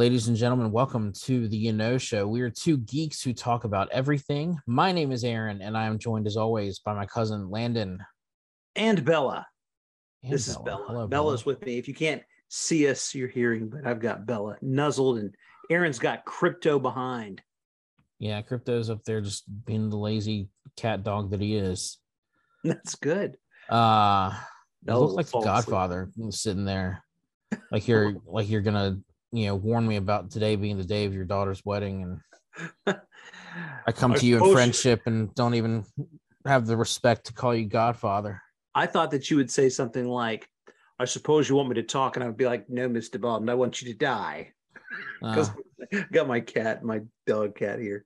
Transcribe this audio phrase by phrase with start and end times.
[0.00, 2.26] Ladies and gentlemen, welcome to the Y'Know Show.
[2.26, 4.58] We are two geeks who talk about everything.
[4.66, 8.02] My name is Aaron, and I am joined as always by my cousin Landon
[8.74, 9.46] and Bella.
[10.22, 10.86] and this is Bella.
[10.86, 11.76] Hello, Bella's with me.
[11.76, 15.34] If you can't see us, you're hearing, but I've got Bella nuzzled, and
[15.68, 17.42] Aaron's got crypto behind.
[18.18, 20.48] Yeah, Crypto's up there just being the lazy
[20.78, 21.98] cat dog that he is.
[22.64, 23.36] That's good.
[23.68, 25.54] Uh you Bella look like the fall asleep.
[25.54, 27.04] Godfather sitting there,
[27.70, 29.00] like you're like you're gonna
[29.32, 32.20] you know warn me about today being the day of your daughter's wedding,
[32.86, 32.96] and
[33.86, 35.84] I come I to you in friendship and don't even
[36.46, 38.42] have the respect to call you Godfather.
[38.74, 40.48] I thought that you would say something like,
[40.98, 43.20] I suppose you want me to talk, and I would be like, No, Mr.
[43.20, 44.52] Bond, I want you to die.
[45.22, 45.50] Uh, Because
[45.92, 48.04] I got my cat, my dog cat here.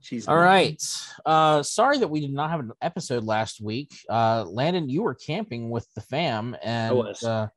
[0.00, 0.80] She's all right.
[1.26, 3.92] Uh, sorry that we did not have an episode last week.
[4.08, 7.24] Uh, Landon, you were camping with the fam, and was.
[7.24, 7.48] Uh,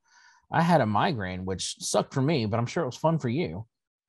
[0.52, 3.30] I had a migraine, which sucked for me, but I'm sure it was fun for
[3.30, 3.66] you.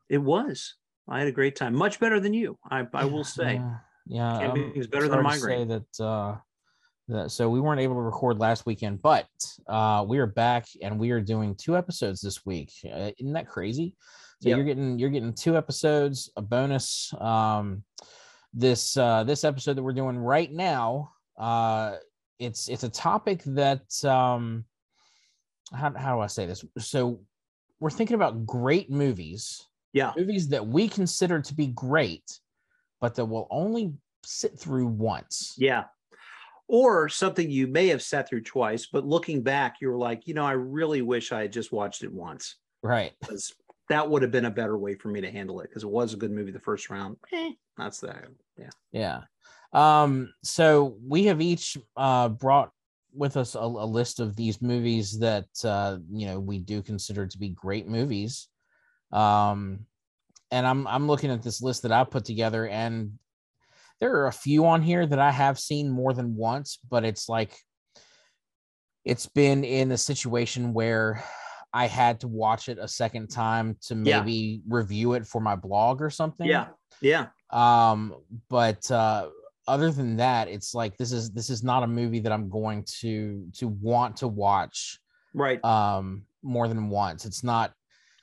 [0.09, 0.75] It was.
[1.09, 1.75] I had a great time.
[1.75, 2.59] Much better than you.
[2.71, 3.55] I, I will say.
[3.55, 3.75] Yeah,
[4.07, 4.39] yeah.
[4.41, 5.69] Camping um, is better than to say migraine.
[5.69, 6.37] That, uh,
[7.09, 9.27] that so we weren't able to record last weekend, but
[9.69, 12.73] uh, we are back and we are doing two episodes this week.
[12.85, 13.97] Uh, isn't that crazy?
[14.41, 14.57] So Yep.
[14.57, 17.15] you're getting you're getting two episodes, a bonus.
[17.20, 17.85] Um,
[18.53, 21.97] this uh, this episode that we're doing right now, uh,
[22.39, 24.65] it's it's a topic that um,
[25.75, 26.65] how how do I say this?
[26.78, 27.20] So
[27.81, 30.12] we're thinking about great movies Yeah.
[30.17, 32.41] movies that we consider to be great,
[33.01, 33.92] but that will only
[34.25, 35.55] sit through once.
[35.59, 35.84] Yeah.
[36.69, 40.33] Or something you may have sat through twice, but looking back, you were like, you
[40.34, 43.12] know, I really wish I had just watched it once Right.
[43.20, 43.53] because
[43.89, 46.14] that would have been a better way for me to handle it because it was
[46.14, 47.17] a good movie the first round.
[47.33, 48.25] Eh, that's that.
[48.57, 48.70] Yeah.
[48.92, 49.23] Yeah.
[49.75, 52.70] Um, so we have each uh brought
[53.15, 57.27] with us a, a list of these movies that uh you know we do consider
[57.27, 58.48] to be great movies.
[59.13, 59.86] Um
[60.51, 63.13] and I'm I'm looking at this list that I put together and
[64.01, 67.29] there are a few on here that I have seen more than once, but it's
[67.29, 67.57] like
[69.05, 71.23] it's been in a situation where
[71.73, 74.20] I had to watch it a second time to Yeah.
[74.20, 76.69] maybe review it for my blog or something Yeah.
[77.01, 77.29] Yeah.
[77.51, 78.15] um
[78.48, 79.29] but uh
[79.68, 82.83] other than that it's like this is this is not a movie that i'm going
[82.84, 84.98] to to want to watch
[85.34, 85.64] Right.
[85.64, 87.73] um more than once it's not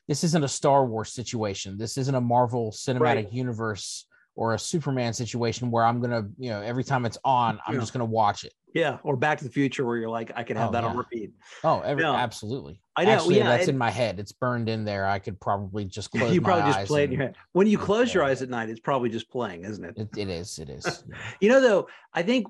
[0.08, 3.32] this isn't a star wars situation this isn't a marvel cinematic Right.
[3.34, 4.06] universe
[4.36, 7.80] or a superman situation where i'm gonna you know every time it's on i'm Yeah.
[7.80, 8.98] just gonna watch it yeah.
[9.04, 11.32] Or Back to the Future where you're like, I could have Oh, that on repeat.
[11.64, 12.14] oh every, No.
[12.16, 13.12] absolutely I know.
[13.12, 13.46] Actually, yeah.
[13.46, 16.42] that's and in my head it's burned in there i could probably just close you
[16.42, 17.36] probably just play it in your head.
[17.54, 17.86] When you Yeah.
[17.86, 19.94] close your eyes at night, it's probably just playing, isn't it?
[19.98, 21.04] it, it is it is.
[21.42, 22.48] You know, though, I think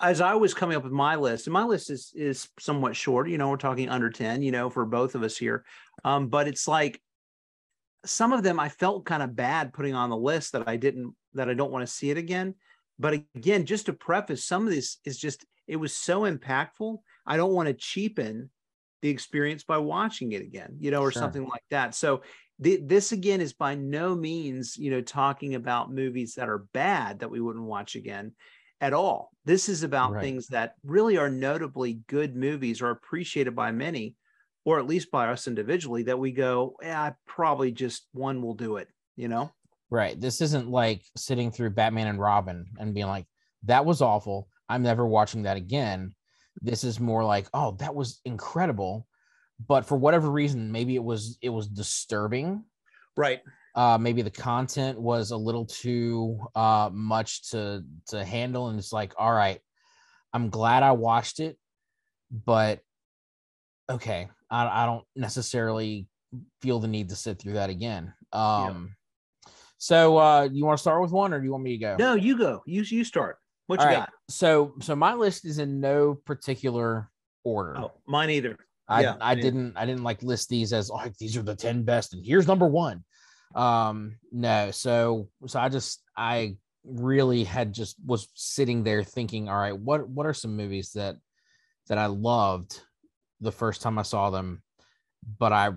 [0.00, 3.28] as I was coming up with my list, and my list is is somewhat short.
[3.28, 4.42] You know, we're talking under ten.
[4.42, 5.64] You know, for both of us here,
[6.04, 7.00] um, but it's like
[8.04, 11.14] some of them I felt kind of bad putting on the list that I didn't
[11.34, 12.54] that I don't want to see it again.
[12.98, 16.98] But again, just to preface, some of this is just it was so impactful.
[17.26, 18.50] I don't want to cheapen
[19.00, 21.12] the experience by watching it again, you know, or Sure.
[21.12, 21.94] something like that.
[21.94, 22.22] So
[22.62, 27.18] th- this again is by no means, you know, talking about movies that are bad
[27.20, 28.34] that we wouldn't watch again
[28.80, 29.30] at all.
[29.44, 30.20] This is about Right.
[30.20, 34.16] things that really are notably good movies or appreciated by many,
[34.64, 38.54] or at least by us individually, that we go, yeah, I probably just one will
[38.54, 39.50] do it, you know?
[39.92, 40.18] Right.
[40.18, 43.26] This isn't like sitting through Batman and Robin and being like,
[43.64, 44.48] that was awful.
[44.66, 46.14] I'm never watching that again.
[46.62, 49.06] This is more like, oh, that was incredible.
[49.68, 52.64] But for whatever reason, maybe it was it was disturbing.
[53.18, 53.42] Right.
[53.74, 58.68] Uh maybe the content was a little too uh much to to handle.
[58.68, 59.60] And it's like, all right,
[60.32, 61.58] I'm glad I watched it,
[62.30, 62.80] but
[63.90, 66.06] okay, I, I don't necessarily
[66.62, 68.14] feel the need to sit through that again.
[68.32, 68.96] Um
[69.82, 71.96] so uh you want to start with one or do you want me to go?
[71.98, 72.62] No, you go.
[72.66, 73.38] You you start.
[73.66, 73.98] What All you right.
[73.98, 74.10] got?
[74.28, 77.10] So so my list is in no particular
[77.42, 77.76] order.
[77.76, 78.56] Oh, mine either.
[78.86, 81.82] I yeah, I didn't I didn't like list these as like these are the 10
[81.82, 83.02] best and here's number 1.
[83.56, 89.58] Um no, so so I just I really had just was sitting there thinking all
[89.58, 91.16] right, what what are some movies that
[91.88, 92.80] that I loved
[93.40, 94.62] the first time I saw them
[95.38, 95.70] but I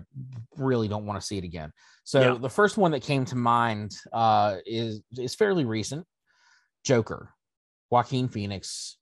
[0.56, 1.72] really don't want to see it again.
[2.04, 2.38] So Yeah.
[2.38, 6.06] the first one that came to mind uh is is fairly recent.
[6.84, 7.30] Joker.
[7.90, 8.96] Joaquin Phoenix.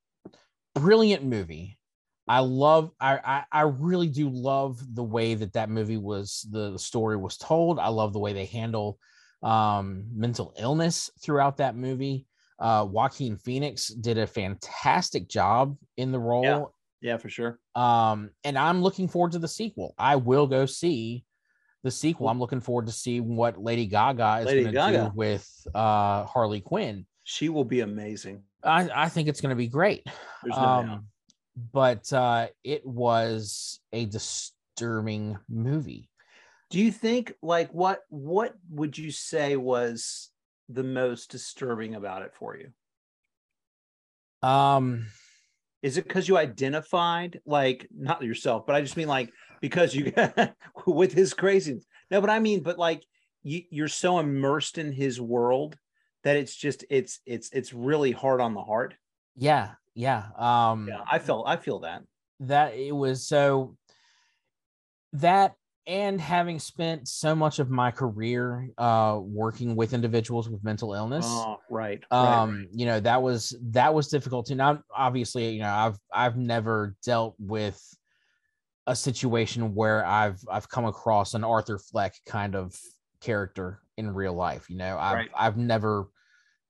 [0.75, 1.79] Brilliant movie.
[2.27, 6.73] I love I, I I really do love the way that that movie was the,
[6.73, 7.79] the story was told.
[7.79, 8.99] I love the way they handle
[9.43, 12.27] um mental illness throughout that movie.
[12.59, 16.65] Uh Joaquin Phoenix did a fantastic job in the role Yeah,
[17.19, 17.59] for sure.
[17.75, 21.25] um and i'm looking forward to the sequel i will go see
[21.85, 22.29] the sequel.
[22.29, 26.61] I'm looking forward to see what Lady Gaga is going to do with uh, Harley
[26.61, 27.07] Quinn.
[27.23, 28.43] She will be amazing.
[28.65, 30.03] I, I think it's going to be great.
[30.43, 30.63] There's no.
[30.63, 31.07] Um,
[31.73, 36.09] but uh, it was a disturbing movie.
[36.71, 40.31] Do you think like what what would you say was
[40.69, 42.71] the most disturbing about it for you?
[44.49, 45.07] Um,
[45.85, 50.13] Is it because you identified like not yourself, but I just mean like because you
[50.87, 51.85] with his craziness.
[52.11, 53.05] No, but I mean, but like
[53.43, 55.77] you you're so immersed in his world
[56.23, 58.95] that it's just it's it's it's really hard on the heart.
[59.37, 60.25] yeah, yeah.
[60.39, 62.03] Um, Yeah, I felt I feel that.
[62.41, 63.77] that it was so
[65.13, 65.55] that
[65.87, 71.25] and having spent so much of my career uh working with individuals with mental illness
[71.25, 72.03] Oh, right.
[72.13, 75.99] right, um you know that was that was difficult to now obviously you know i've
[76.13, 77.83] i've never dealt with
[78.87, 82.75] a situation where i've i've come across an arthur fleck kind of
[83.21, 85.31] character in real life you know i've Right.
[85.35, 86.09] i've never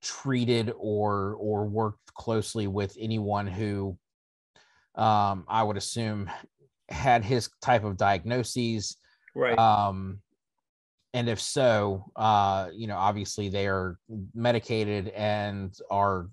[0.03, 3.99] treated or or worked closely with anyone who
[4.95, 6.31] um i would assume
[6.89, 8.97] had his type of diagnoses
[9.35, 9.59] right.
[9.59, 10.21] um
[11.13, 13.99] and if so uh you know obviously they are
[14.35, 16.29] medicated and are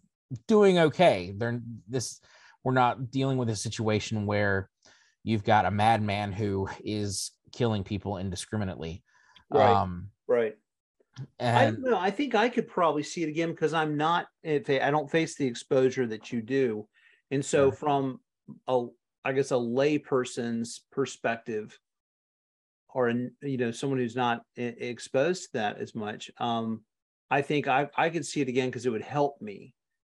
[0.48, 2.20] doing okay they're this
[2.64, 4.70] we're not dealing with a situation where
[5.24, 9.04] you've got a madman who is killing people indiscriminately
[9.52, 9.76] Right.
[9.76, 10.56] um right.
[11.40, 11.98] I don't know.
[11.98, 14.28] I think I could probably see it again because I'm not.
[14.44, 16.88] If I don't face the exposure that you do,
[17.30, 18.20] and so from
[18.68, 18.86] a,
[19.26, 21.78] I guess a layperson's perspective,
[22.94, 26.84] or you know someone who's not exposed to that as much, um,
[27.30, 29.74] I think I I could see it again because it would help me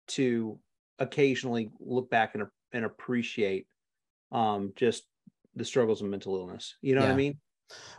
[0.09, 0.59] to
[0.99, 3.67] occasionally look back and and appreciate
[4.31, 5.03] um just
[5.55, 6.75] the struggles of mental illness.
[6.81, 7.39] You know what I mean?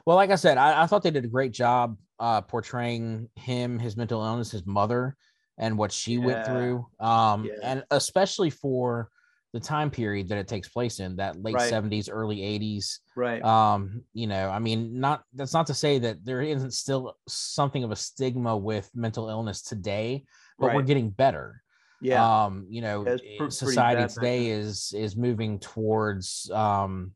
[0.06, 3.80] well like i said I, I thought they did a great job uh portraying him
[3.80, 5.16] his mental illness his mother
[5.58, 7.58] and what she went through um Yeah.
[7.64, 9.08] and especially for
[9.52, 11.72] the time period that it takes place in that late Right.
[11.72, 13.42] 70s early 80s Right.
[13.42, 17.82] um you know i mean not that's not to say that there isn't still something
[17.84, 20.24] of a stigma with mental illness today
[20.58, 21.62] but we're getting better
[22.02, 22.44] yeah.
[22.44, 26.50] um you know Yeah, it's i- pr- pretty society bad today is is moving towards
[26.52, 27.12] um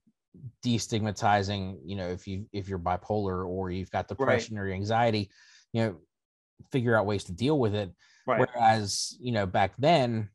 [0.64, 5.30] destigmatizing you know if you if you're bipolar or you've got depression or anxiety
[5.72, 5.96] you know
[6.72, 7.90] figure out ways to deal with it
[8.26, 8.40] right.
[8.40, 10.28] whereas you know back then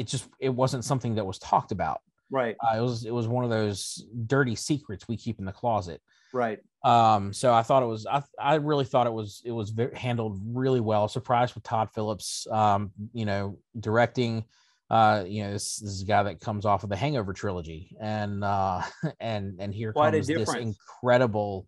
[0.00, 2.00] it just it wasn't something that was talked about.
[2.30, 2.56] Right.
[2.62, 6.00] uh, it was it was one of those dirty secrets we keep in the closet.
[6.32, 6.60] Right.
[6.84, 9.94] um so i thought it was i, I really thought it was it was very,
[9.96, 11.08] handled really well.
[11.08, 14.44] Surprised with todd phillips um you know directing
[14.90, 17.96] uh you know this, this is a guy that comes off of the hangover trilogy.
[18.00, 18.82] And uh
[19.20, 21.66] and and here Quite comes this incredible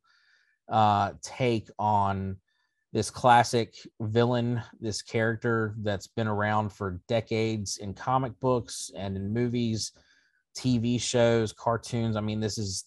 [0.71, 2.37] uh take on
[2.93, 9.33] this classic villain this character that's been around for decades in comic books and in
[9.33, 9.93] movies
[10.57, 12.17] tv shows cartoons.
[12.17, 12.85] I mean this is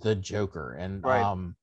[0.00, 0.74] the joker.
[0.74, 1.22] And Right.
[1.22, 1.56] um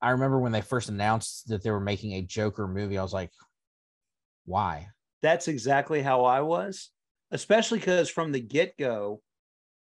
[0.00, 3.12] i remember when they first announced that they were making a joker movie i was
[3.12, 3.32] like
[4.48, 4.88] why?
[5.20, 6.90] That's exactly how I was,
[7.30, 9.20] especially because from the get go,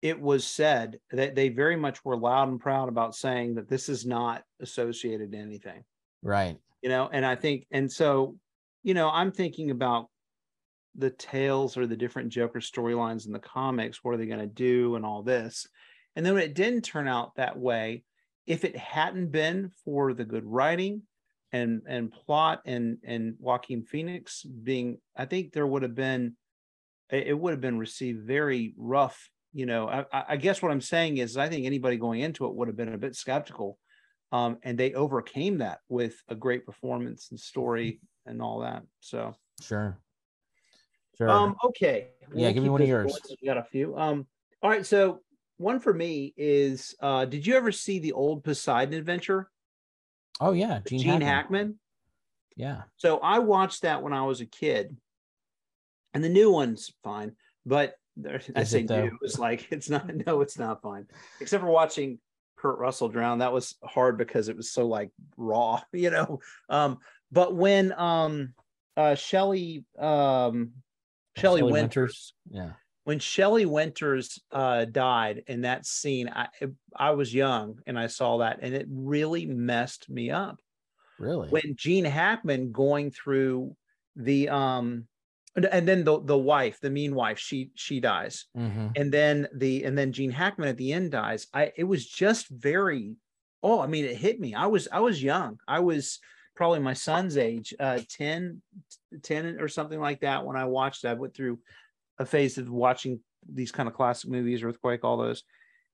[0.02, 3.88] it was said that they very much were loud and proud about saying that this
[3.88, 5.84] is not associated to anything,
[6.26, 7.08] right you know.
[7.12, 8.36] And I think, and so,
[8.84, 10.06] you know, I'm thinking about
[10.94, 14.04] the tales or the different Joker storylines in the comics.
[14.04, 15.66] What are they going to do and all this?
[16.14, 18.04] And then when it didn't turn out that way,
[18.46, 21.02] if it hadn't been for the good writing
[21.50, 26.36] and and plot and and Joaquin Phoenix being, I think there would have been,
[27.10, 29.28] it would have been received very rough.
[29.52, 32.54] You know, I I guess what I'm saying is, I think anybody going into it
[32.54, 33.78] would have been a bit skeptical,
[34.32, 38.82] um, and they overcame that with a great performance and story and all that.
[39.00, 39.98] So, sure
[41.16, 43.12] sure um, okay, Yeah, give me one of yours.
[43.12, 43.96] going We got a few.
[43.96, 44.26] Um,
[44.62, 45.20] all right, so
[45.58, 49.50] one for me is, uh, did you ever see the old Poseidon Adventure?
[50.38, 51.26] oh yeah Gene, gene, Hackman.
[51.26, 51.78] hackman.
[52.56, 54.94] yeah So I watched that when I was a kid,
[56.12, 57.32] and the new one's fine,
[57.64, 57.94] but
[58.56, 59.18] I say it, new.
[59.22, 60.10] It's like it's not.
[60.26, 61.06] No, it's not fine.
[61.40, 62.18] Except for watching
[62.56, 66.40] Kurt Russell drowned, That was hard because it was so like raw, you know.
[66.68, 66.98] Um,
[67.30, 68.54] but when um,
[68.96, 70.72] uh, Shelley um,
[71.36, 72.72] Shelley Shelley Winters yeah
[73.06, 76.48] when Shelley Winters uh, died in that scene, I
[76.96, 80.60] I was young and I saw that, and it really messed me up.
[81.20, 83.76] really When Gene Hackman going through
[84.16, 85.06] the um,
[85.56, 88.92] and, then the the wife, the mean wife, she she dies, Mhm.
[88.96, 91.46] and then the and then Gene Hackman at the end dies.
[91.54, 93.16] I it was just very
[93.62, 94.54] oh, I mean, it hit me.
[94.54, 95.58] I was I was young.
[95.66, 96.20] I was
[96.54, 98.62] probably my son's age, uh, 10,
[99.22, 101.04] 10 or something like that when I watched.
[101.04, 101.58] I went through
[102.18, 103.20] a phase of watching
[103.52, 105.42] these kind of classic movies, Earthquake, all those.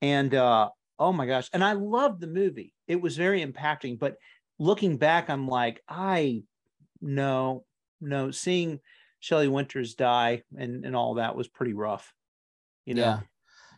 [0.03, 1.49] And uh, oh my gosh.
[1.53, 2.75] And I loved the movie.
[2.87, 3.99] It was very impacting.
[3.99, 4.17] But
[4.59, 6.43] looking back, I'm like, I
[7.01, 7.65] no,
[8.01, 8.81] no, seeing
[9.23, 12.13] Shelley Winters die and, and all that was pretty rough.
[12.85, 13.03] You know?
[13.03, 13.21] Yeah.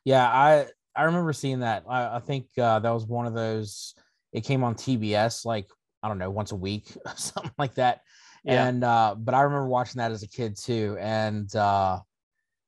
[0.04, 0.26] Yeah.
[0.26, 1.84] I I remember seeing that.
[1.86, 3.94] I, I think uh, that was one of those.
[4.32, 5.68] It came on TBS like
[6.02, 8.00] I don't know once a week, something like that.
[8.42, 8.66] Yeah.
[8.66, 10.96] And uh, but I remember watching that as a kid too.
[10.98, 12.00] And uh,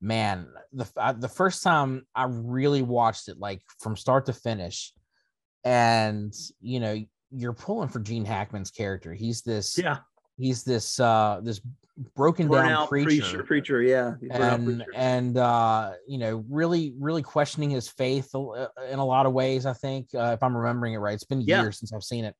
[0.02, 4.92] man, the I, the first time I really watched it, like from start to finish,
[5.64, 9.14] and you know, you're pulling for Gene Hackman's character.
[9.14, 9.98] He's this yeah.
[10.36, 11.62] He's this uh this
[12.14, 14.12] broken Burn down preacher, preacher, preacher, yeah.
[14.20, 14.90] He's burnt out and preacher.
[14.94, 19.72] and uh you know really really questioning his faith in a lot of ways i
[19.72, 21.62] think uh, if i'm remembering it right it's been Yeah.
[21.62, 22.34] years since i've seen it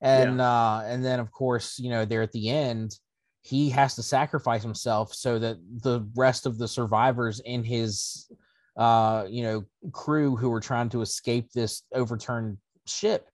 [0.00, 2.98] and uh and then of course you know there at the end
[3.42, 8.30] he has to sacrifice himself so that the rest of the survivors in his
[8.78, 13.28] uh you know crew who were trying to escape this overturned ship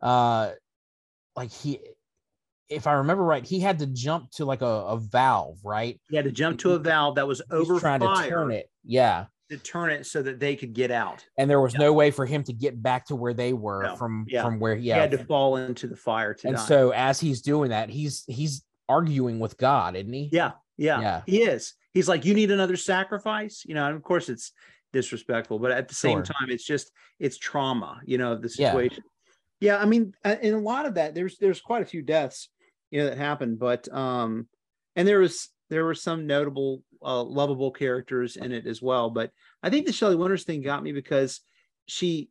[0.00, 0.52] uh
[1.34, 1.80] like he
[2.68, 6.16] if i remember right he had to jump to like a, a valve right he
[6.16, 9.56] had to jump to a valve that was over trying to turn it yeah to
[9.56, 11.24] turn it so that they could get out.
[11.38, 11.80] and there was Yeah.
[11.80, 13.96] no way for him to get back to where they were No.
[13.96, 14.42] from Yeah.
[14.44, 17.40] from where he He had to fall into the fire to and so as he's
[17.40, 21.22] doing that he's he's arguing with god isn't he yeah, yeah, Yeah.
[21.26, 21.74] he is.
[21.94, 23.84] He's like, you need another sacrifice, you know.
[23.86, 24.52] And of course, it's
[24.92, 26.22] disrespectful, but at the same Sure.
[26.24, 29.02] time, it's just it's trauma, you know, the situation.
[29.60, 32.50] Yeah, I mean, uh, in a lot of that, there's there's quite a few deaths,
[32.90, 34.48] you know, that happened, but um,
[34.96, 39.10] and there was there were some notable, uh, lovable characters in it as well.
[39.10, 39.30] But
[39.62, 41.40] I think the Shelley Winters thing got me because
[41.86, 42.30] she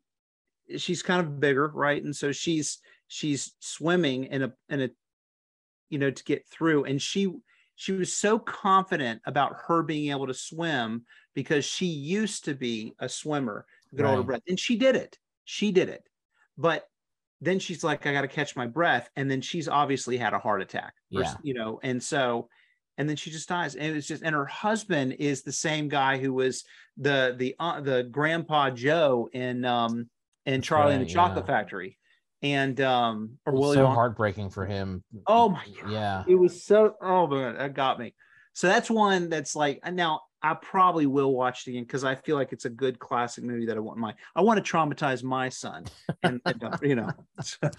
[0.77, 2.03] she's kind of bigger, right?
[2.03, 4.89] And so she's she's swimming in a in a
[5.89, 7.31] you know to get through, and she
[7.75, 12.93] she was so confident about her being able to swim because she used to be
[12.99, 13.65] a swimmer,
[13.97, 15.17] hold her breath, and she did it.
[15.45, 16.03] She did it,
[16.57, 16.87] but
[17.41, 20.39] then she's like, I got to catch my breath, and then she's obviously had a
[20.39, 21.33] heart attack, or, Yeah.
[21.43, 22.49] you know, and so,
[22.97, 26.17] and then she just dies, and it's just, and her husband is the same guy
[26.17, 26.63] who was
[26.97, 30.09] the the uh, the grandpa Joe in um
[30.45, 31.53] in Charlie and right, the Chocolate yeah.
[31.53, 31.97] Factory,
[32.41, 36.95] and um or Willy so heartbreaking for him Oh my god yeah it was so
[37.01, 38.13] oh my god that got me
[38.53, 42.35] so that's one that's like now i probably will watch it again because i feel
[42.35, 45.49] like it's a good classic movie that i want my i want to traumatize my
[45.49, 45.85] son
[46.23, 47.09] and, and, uh, you know.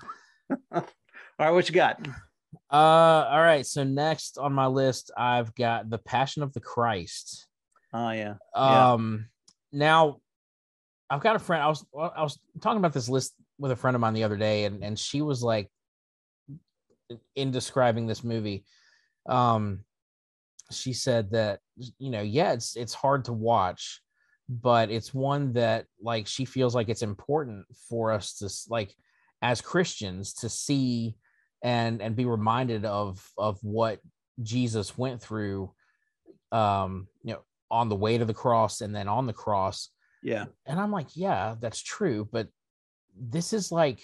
[0.73, 2.07] All right what you got?
[2.71, 2.77] Uh
[3.31, 7.47] all right so next on my list i've got the passion of the christ.
[7.93, 8.35] Oh yeah.
[8.55, 8.93] Yeah.
[8.93, 9.29] um
[9.73, 10.21] now
[11.11, 13.95] i've got a friend i was i was talking about this list with a friend
[13.95, 15.71] of mine the other day and and she was like
[17.37, 18.65] in describing this movie.
[19.27, 19.85] Um
[20.71, 21.61] she said that
[21.99, 24.03] you know yeah it's it's hard to watch
[24.49, 28.95] but it's one that like she feels like it's important for us to like
[29.43, 31.15] as christians to see
[31.63, 34.01] and and be reminded of of what
[34.43, 35.73] jesus went through
[36.53, 39.91] um you know on the way to the cross and then on the cross.
[40.23, 40.47] Yeah.
[40.67, 42.49] And i'm like yeah that's true but
[43.17, 44.01] this is like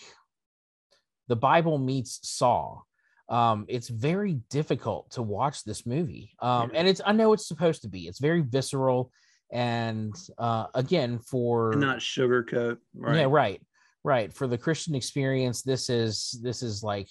[1.28, 2.80] the bible meets saw
[3.28, 7.82] um it's very difficult to watch this movie um and it's i know it's supposed
[7.82, 9.10] to be it's very visceral
[9.50, 13.16] and uh again for and not sugarcoat right.
[13.16, 13.62] yeah right
[14.02, 17.08] right for the christian experience this is this is like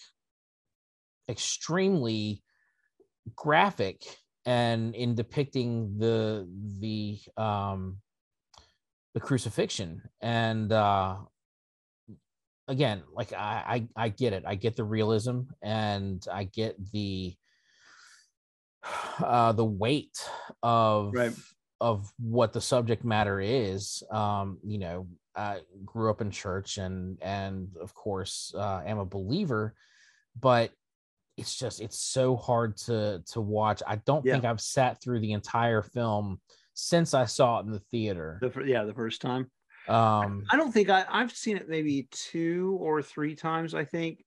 [1.29, 2.43] extremely
[3.35, 4.03] graphic
[4.45, 6.47] and in depicting the
[6.79, 7.97] the um
[9.13, 11.15] the crucifixion and uh
[12.67, 17.35] again like i i, I get it i get the realism and i get the
[19.23, 20.17] uh the weight
[20.61, 21.33] of Right.
[21.81, 27.17] of what the subject matter is um you know i grew up in church and
[27.21, 29.73] and of course uh am a believer
[30.39, 30.71] but
[31.35, 34.33] it's just it's so hard to to watch i don't Yeah.
[34.33, 36.39] think i've sat through the entire film
[36.75, 39.49] since i saw it in the theater the, yeah the first time
[39.87, 43.73] um I don't think I, I've seen it maybe two or three times.
[43.73, 44.23] I think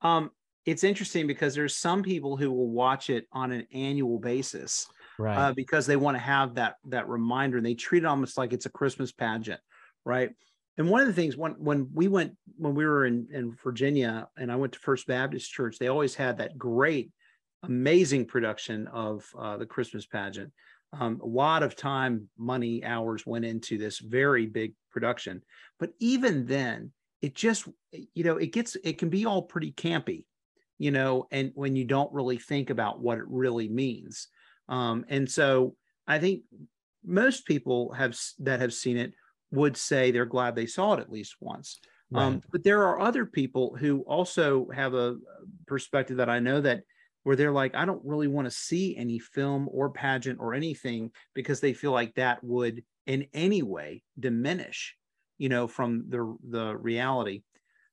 [0.00, 0.30] um,
[0.66, 4.86] it's interesting because there's some people who will watch it on an annual basis
[5.18, 7.56] right uh, because they want to have that that reminder.
[7.56, 9.60] And they treat it almost like it's a Christmas pageant,
[10.04, 10.30] right?
[10.76, 14.28] And one of the things when when we went when we were in in Virginia
[14.36, 17.10] and I went to First Baptist Church, they always had that great,
[17.62, 20.52] amazing production of uh, the Christmas pageant.
[20.92, 25.42] Um, a lot of time, money, hours went into this very big production.
[25.78, 30.24] But even then, it just you know it gets it can be all pretty campy
[30.78, 34.28] you know and when you don't really think about what it really means
[34.68, 35.74] um and so
[36.06, 36.42] i think
[37.04, 39.12] most people have that have seen it
[39.50, 41.80] would say they're glad they saw it at least once
[42.14, 42.26] um, right.
[42.26, 45.16] um but there are other people who also have a
[45.66, 46.82] perspective that i know that
[47.28, 51.10] where they're like i don't really want to see any film or pageant or anything
[51.34, 54.96] because they feel like that would in any way diminish
[55.36, 57.42] you know from the the reality.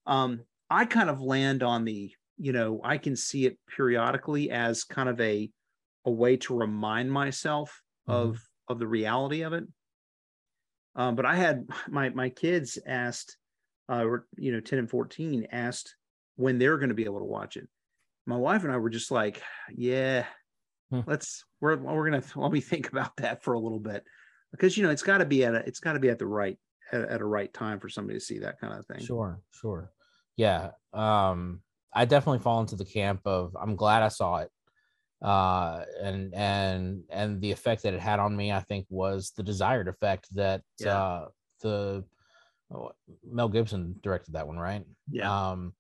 [0.06, 0.40] Um
[0.70, 5.10] i kind of land on the you know i can see it periodically as kind
[5.10, 5.50] of a
[6.06, 8.18] a way to remind myself mm-hmm.
[8.18, 9.66] of of the reality of it.
[10.96, 13.36] Um but i had my my kids asked
[13.90, 14.06] uh
[14.38, 15.94] you know 10 and 14 asked
[16.38, 17.68] when they're going to be able to watch it
[18.26, 19.42] my wife and i were just like
[19.76, 20.26] yeah
[20.92, 21.02] hmm.
[21.08, 24.04] let's we're we're gonna let me think about that for a little bit
[24.52, 26.26] because you know it's got to be at a, it's got to be at the
[26.26, 26.58] right
[26.92, 29.06] at, at a right time for somebody to see that kind of thing.
[29.06, 29.92] Sure, sure.
[30.38, 30.72] Yeah.
[30.94, 31.62] Um,
[31.94, 34.50] I definitely fall into the camp of I'm glad I saw it.
[35.22, 39.44] Uh, and and and the effect that it had on me, I think, was the
[39.44, 40.98] desired effect that yeah.
[40.98, 41.28] uh,
[41.62, 42.04] the
[42.74, 42.92] oh,
[43.26, 44.84] Mel Gibson directed that one, right?
[45.10, 45.50] Yeah.
[45.52, 45.74] Um,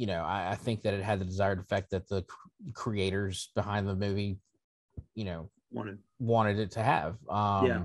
[0.00, 2.24] you know, I, I think that it had the desired effect that the
[2.72, 4.38] creators behind the movie,
[5.14, 7.16] you know, wanted wanted it to have.
[7.28, 7.82] Um, yeah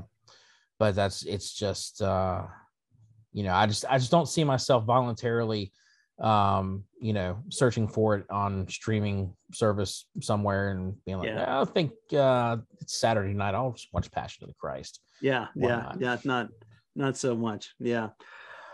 [0.79, 2.43] but that's it's just uh
[3.34, 5.72] you know i just i just don't see myself voluntarily
[6.19, 11.62] um you know searching for it on streaming service somewhere and being like yeah.
[11.62, 15.69] i think uh it's saturday night i'll just watch passion of the christ yeah Why
[15.69, 15.98] yeah not?
[16.00, 16.50] yeah not
[16.95, 18.10] not so much yeah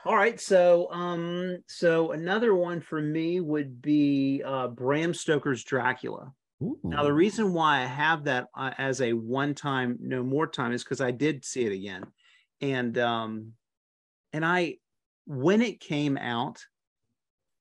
[0.06, 6.32] all right so um so another one for me would be uh bram stoker's dracula
[6.62, 6.78] Ooh.
[6.84, 10.74] Now, the reason why I have that uh, as a one time, no more time
[10.74, 12.04] is because I did see it again.
[12.62, 13.54] And, um,
[14.32, 14.78] and I,
[15.26, 16.60] when it came out,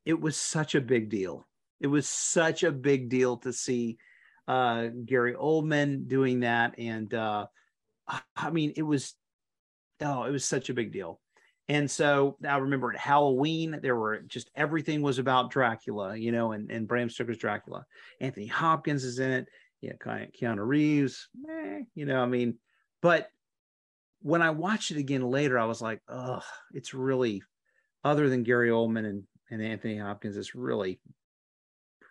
[0.05, 1.47] it was such a big deal.
[1.81, 3.97] It was such a big deal to see
[4.47, 6.79] uh, Gary Oldman doing that.
[6.79, 7.47] And uh,
[8.37, 9.15] I mean, it was,
[10.03, 11.21] oh, it was such a big deal.
[11.71, 16.51] And so I remember at Halloween, there were just everything was about Dracula, you know,
[16.51, 17.87] and, and Bram Stoker's Dracula.
[18.21, 19.49] Anthony Hopkins is in it.
[19.81, 21.29] Yeah, Keanu Reeves,
[21.95, 22.59] you know, I mean,
[23.01, 23.29] but
[24.21, 26.43] when I watched it again later, I was like, oh,
[26.75, 27.41] it's really,
[28.03, 31.01] other than Gary Oldman and, and Anthony Hopkins, it's really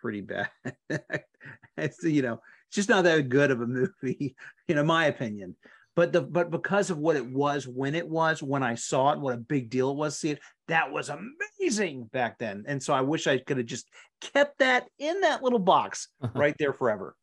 [0.00, 0.48] pretty bad.
[1.76, 3.66] it's, you know, it's just not that good of a
[4.02, 4.34] movie,
[4.68, 5.54] you know, my opinion
[5.96, 9.20] but the but because of what it was when it was when I saw it,
[9.20, 10.40] what a big deal it was to see it.
[10.68, 13.88] That was amazing back then, and so I wish I could have just
[14.20, 17.16] kept that in that little box right there forever.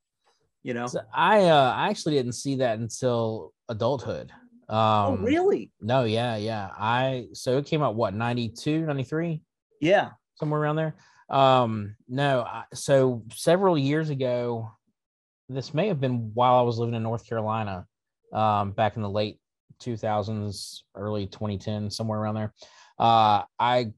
[0.64, 4.32] You know, so I uh, I actually didn't see that until adulthood.
[4.70, 5.72] Oh, um, oh, really?
[5.80, 6.70] No, yeah, yeah.
[6.78, 9.42] I so it came out what 92, 93?
[9.80, 10.96] Yeah, somewhere around there.
[11.30, 14.72] Um, no, I, so several years ago,
[15.48, 17.86] this may have been while I was living in North Carolina
[18.34, 19.40] um, back in the late
[19.82, 22.54] 2000s, early 2010, somewhere around there.
[23.00, 23.92] Uh, I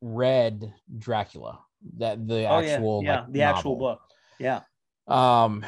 [0.00, 1.60] read Dracula,
[1.98, 3.56] that the oh, actual yeah, yeah like, the novel.
[3.56, 4.00] actual book,
[4.38, 4.60] yeah.
[5.06, 5.64] Um,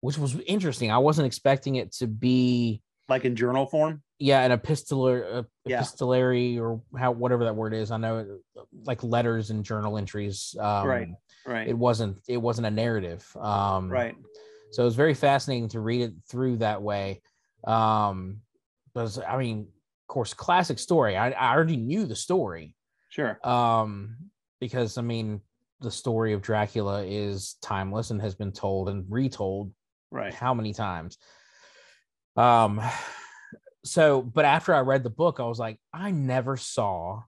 [0.00, 0.90] which was interesting.
[0.90, 4.02] I wasn't expecting it to be like in journal form.
[4.18, 6.60] Yeah, an epistolar, epistolary, yeah.
[6.60, 7.90] or how whatever that word is.
[7.90, 8.38] I know,
[8.84, 10.54] like letters and journal entries.
[10.58, 11.08] Um, right,
[11.46, 11.68] right.
[11.68, 12.18] It wasn't.
[12.28, 13.26] It wasn't a narrative.
[13.36, 14.14] Um, right
[14.74, 17.22] so it was very fascinating to read it through that way.
[17.64, 18.40] Um,
[18.92, 21.16] because I mean, of course, classic story.
[21.16, 22.74] I, I already knew the story.
[23.08, 23.38] Sure.
[23.46, 24.16] Um,
[24.60, 25.40] because I mean,
[25.80, 29.72] the story of Dracula is timeless and has been told and retold.
[30.10, 30.34] Right.
[30.34, 31.18] How many times?
[32.36, 32.80] Um,
[33.84, 37.22] so, but after I read the book, I was like, I never saw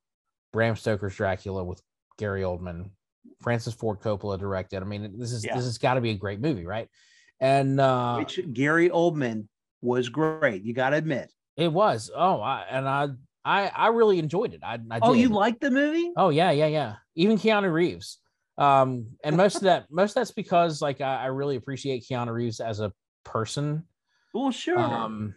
[0.53, 1.81] Bram Stoker's Dracula with
[2.19, 2.91] Gary Oldman,
[3.41, 4.83] Francis Ford Coppola directed.
[4.83, 5.55] I mean, this is yeah.
[5.55, 6.89] this has got to be a great movie, right?
[7.41, 9.49] And uh, Which Gary Oldman
[9.83, 10.63] was great.
[10.63, 12.11] You got to admit it was.
[12.15, 13.09] Oh, I, and I,
[13.45, 14.61] I, I really enjoyed it.
[14.63, 16.13] I, I oh, you liked the movie?
[16.17, 16.95] Oh yeah, yeah, yeah.
[17.15, 18.19] Even Keanu Reeves.
[18.59, 22.33] Um, and most of that, most of that's because like I, I really appreciate Keanu
[22.33, 22.93] Reeves as a
[23.25, 23.85] person.
[24.35, 24.79] Well, sure.
[24.79, 25.35] Um,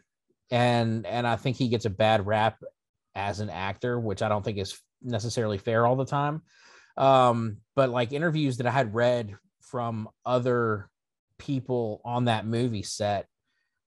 [0.52, 2.58] and and I think he gets a bad rap
[3.16, 6.42] as an actor, which I don't think is necessarily fair all the time.
[6.98, 10.90] Um, but like interviews that I had read from other
[11.40, 13.26] people on that movie set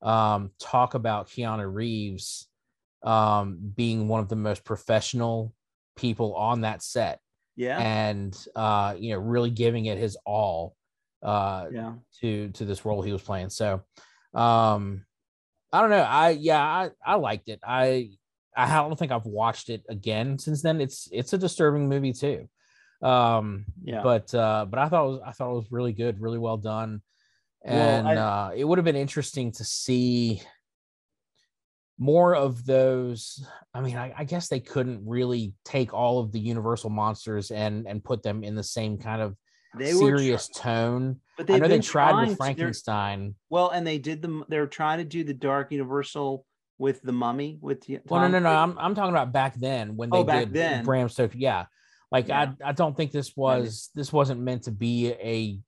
[0.03, 2.49] um, talk about Keanu Reeves
[3.05, 5.55] um, being one of the most professional
[5.95, 7.21] people on that set.
[7.55, 7.79] Yeah.
[7.79, 10.75] And uh, you know, really giving it his all
[11.23, 11.93] uh yeah.
[12.21, 13.49] to to this role he was playing.
[13.49, 13.83] So
[14.35, 15.05] um
[15.73, 16.03] I don't know.
[16.03, 17.61] I yeah, I, I liked it.
[17.65, 18.11] I
[18.57, 20.81] I don't think I've watched it again since then.
[20.81, 22.49] It's it's a disturbing movie too.
[23.03, 24.03] Um, Yeah.
[24.03, 26.57] but uh, but I thought it was I thought it was really good, really well
[26.57, 27.03] done,
[27.64, 27.75] Well,
[28.07, 30.42] and I- uh, it would have been interesting to see
[31.98, 33.44] more of those.
[33.75, 37.87] I mean, I, I guess they couldn't really take all of the Universal monsters and
[37.87, 39.37] and put them in the same kind of
[39.79, 41.20] They were serious tr- tone.
[41.37, 43.35] but I know they tried with Frankenstein.
[43.51, 44.42] Well, and they did the.
[44.48, 46.44] They're trying to do the Dark Universal
[46.79, 48.01] with the Mummy with the.
[48.07, 48.51] Well, no, no, no.
[48.51, 50.85] I'm I'm talking about back then when they Oh, back did then.
[50.85, 51.37] Bram Stoker.
[51.38, 51.66] Yeah,
[52.11, 52.53] like Yeah.
[52.64, 55.61] I I don't think this was this wasn't meant to be a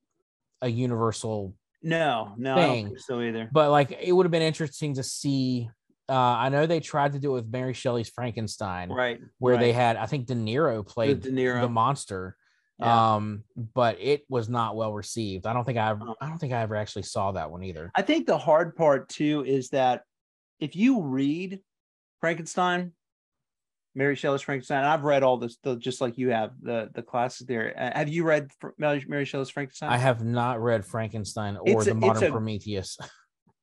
[0.63, 1.55] a universal,
[1.85, 3.49] No, no, I don't think so either.
[3.53, 5.69] but like it would have been interesting to see.
[6.09, 9.73] Uh, I know they tried to do it with Mary Shelley's Frankenstein, Right, where they
[9.73, 11.61] had I think De Niro played De Niro.
[11.63, 12.37] the monster.
[12.81, 13.15] Yeah.
[13.15, 15.47] Um, but it was not well received.
[15.47, 16.15] I don't think I Uh-huh.
[16.21, 17.91] I don't think I ever actually saw that one either.
[17.95, 20.03] I think the hard part too is that
[20.61, 21.61] if you read
[22.21, 22.93] Frankenstein,
[23.95, 27.03] Mary Shelley's Frankenstein, and I've read all this, the, just like you have the the
[27.03, 27.75] classic there.
[27.77, 29.91] Uh, have you read Fr- Mary, Shelley's Frankenstein?
[29.91, 32.99] I have not read Frankenstein or It's the Modern a- Prometheus.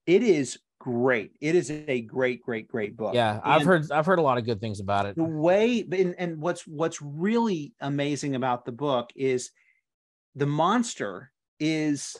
[0.07, 1.33] It is great.
[1.41, 3.13] It is a great, great, great book.
[3.13, 5.15] Yeah, I've heard I've heard a lot of good things about it.
[5.15, 9.51] the way and, and what's what's really amazing about the book is
[10.33, 12.17] the monster is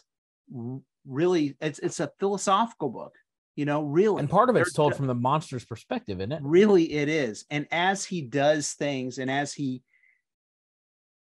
[1.07, 3.13] really it's it's a philosophical book.
[3.61, 4.21] You know, really.
[4.21, 6.39] And part of it's told from the monster's perspective, isn't it?
[6.41, 9.83] really it is and as he does things and as he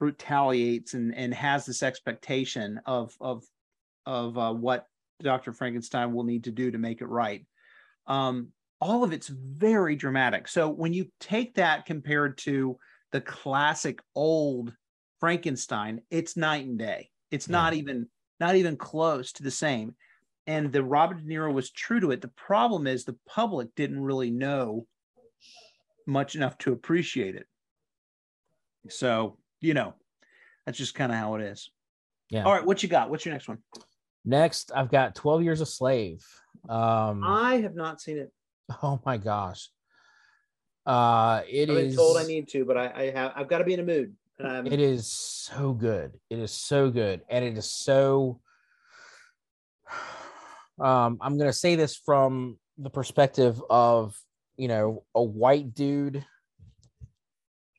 [0.00, 3.42] retaliates and and has this expectation of of
[4.04, 4.86] of uh, what
[5.22, 7.46] dr frankenstein will need to do to make it right
[8.06, 8.48] um
[8.82, 12.76] all of it's very dramatic so when you take that compared to
[13.12, 14.74] the classic old
[15.20, 17.52] frankenstein it's night and day it's Yeah.
[17.52, 18.06] not even
[18.40, 19.94] not even close to the same
[20.46, 24.00] and the robert de niro was true to it the problem is the public didn't
[24.00, 24.86] really know
[26.06, 27.46] much enough to appreciate it
[28.88, 29.94] so you know
[30.64, 31.70] that's just kind of how it is
[32.30, 32.44] Yeah.
[32.44, 33.58] all right what you got what's your next one
[34.28, 36.26] Next, I've got 12 Years a Slave.
[36.68, 38.32] Um, i have not seen it
[38.82, 39.68] oh my gosh.
[40.84, 43.58] Uh, it i've been is- told i need to but i, I have i've got
[43.58, 46.12] to be in a mood and I'm, It is so good.
[46.28, 48.40] It is so good, and it is so.
[50.80, 54.14] Um, I'm gonna say this from the perspective of
[54.56, 56.24] you know a white dude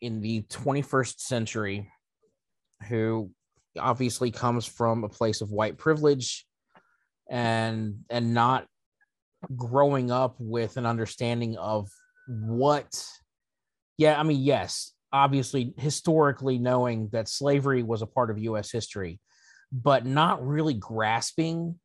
[0.01, 1.91] in the 21st century
[2.87, 3.31] who
[3.79, 6.45] obviously comes from a place of white privilege
[7.29, 8.65] and and not
[9.55, 11.89] growing up with an understanding of
[12.27, 13.05] what
[13.97, 19.19] yeah i mean yes obviously historically knowing that slavery was a part of us history
[19.71, 21.75] but not really grasping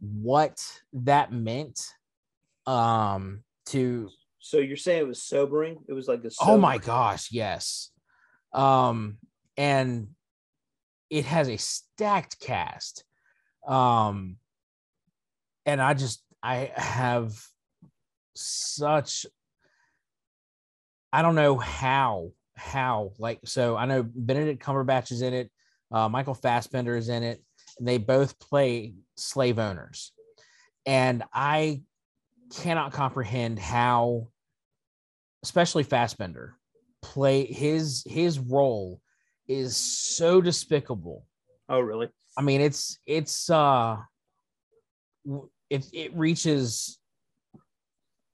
[0.00, 0.60] what
[0.92, 1.80] that meant
[2.66, 4.08] um to
[4.38, 5.78] so you're saying it was sobering?
[5.86, 7.90] It was like a oh my gosh yes.
[8.52, 9.18] Um
[9.56, 10.08] and
[11.10, 13.04] it has a stacked cast.
[13.68, 14.36] Um
[15.66, 17.32] and i just i have
[18.34, 19.26] such
[21.12, 25.50] i don't know how how like so i know benedict cumberbatch is in it
[25.92, 27.42] uh, michael fassbender is in it
[27.86, 30.12] they both play slave owners
[30.86, 31.80] and i
[32.54, 34.28] cannot comprehend how
[35.42, 36.56] especially Fassbender,
[37.02, 39.00] play his his role
[39.48, 41.26] is so despicable.
[41.68, 43.96] oh really I mean, it's it's uh
[45.68, 46.98] it it reaches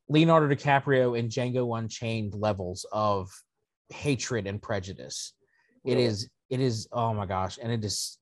[0.08, 3.30] Leonardo DiCaprio and Django Unchained levels of
[3.88, 5.32] hatred and prejudice.
[5.84, 6.04] It Really?
[6.04, 8.18] is it is oh my gosh, and it is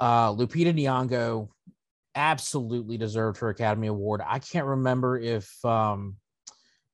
[0.00, 1.48] uh Lupita Nyong'o
[2.14, 4.20] absolutely deserved her Academy Award.
[4.24, 6.16] I can't remember if um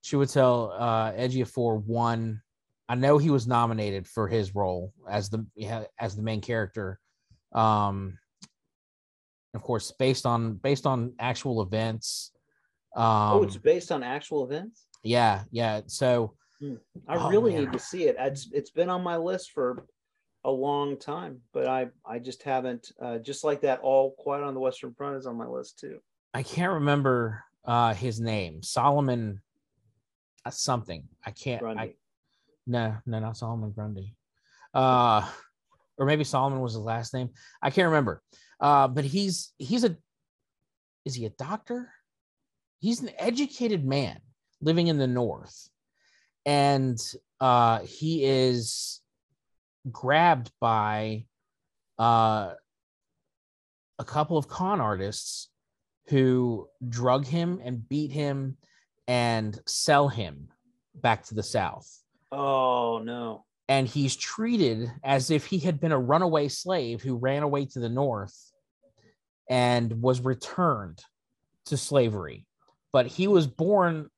[0.05, 2.43] Chiwetel uh Ejiofor won.
[2.89, 6.99] I know he was nominated for his role as the yeah, as the main character.
[7.53, 8.19] Um
[9.55, 12.33] of course based on based on actual events.
[12.97, 15.81] Um oh it's based on actual events yeah, yeah.
[15.87, 16.35] So
[17.09, 17.65] I Oh, really man.
[17.65, 18.17] need to see it.
[18.19, 19.87] It's it's been on my list for
[20.45, 22.93] a long time, but I I just haven't.
[23.01, 25.99] Uh, just like that, all Quiet on the Western Front is on my list too.
[26.33, 28.63] I can't remember uh his name.
[28.63, 29.41] Solomon
[30.45, 31.05] uh, something.
[31.25, 31.95] I can't I,
[32.67, 34.17] No, no, not Solomon Grundy.
[34.73, 35.29] Uh,
[35.99, 37.31] or maybe Solomon was his last name.
[37.63, 38.23] I can't remember.
[38.59, 39.97] Uh, but he's he's a
[41.05, 41.93] is he a doctor?
[42.79, 44.21] He's an educated man
[44.63, 45.69] living in the north,
[46.47, 46.99] and
[47.41, 49.00] uh, he is
[49.91, 51.27] grabbed by
[51.99, 52.55] uh,
[53.99, 55.49] a couple of con artists
[56.09, 58.57] who drug him and beat him
[59.07, 60.49] and sell him
[60.95, 61.89] back to the South.
[62.33, 63.45] Oh no.
[63.69, 67.79] And he's treated as if he had been a runaway slave who ran away to
[67.79, 68.37] the North
[69.49, 71.01] and was returned
[71.67, 72.47] to slavery.
[72.93, 74.09] But he was born,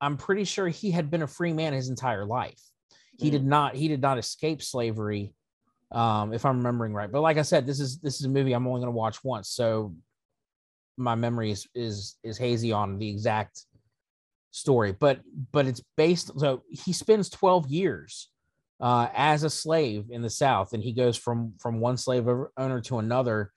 [0.00, 2.60] I'm pretty sure he had been a free man his entire life.
[3.18, 3.32] He Mm.
[3.32, 5.34] did not, he did not escape slavery,
[5.92, 7.10] um, if I'm remembering right.
[7.10, 9.48] But like I said, this is this is a movie I'm only gonna watch once.
[9.50, 9.94] So
[10.96, 13.64] my memory is is is hazy on the exact
[14.50, 18.30] story but but it's based so he spends 12 years
[18.80, 22.80] uh as a slave in the south and he goes from from one slave owner
[22.80, 23.50] to another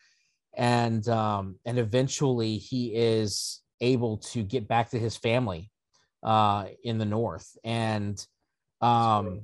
[0.56, 5.70] and um and eventually he is able to get back to his family
[6.24, 8.26] uh in the north and
[8.82, 9.42] um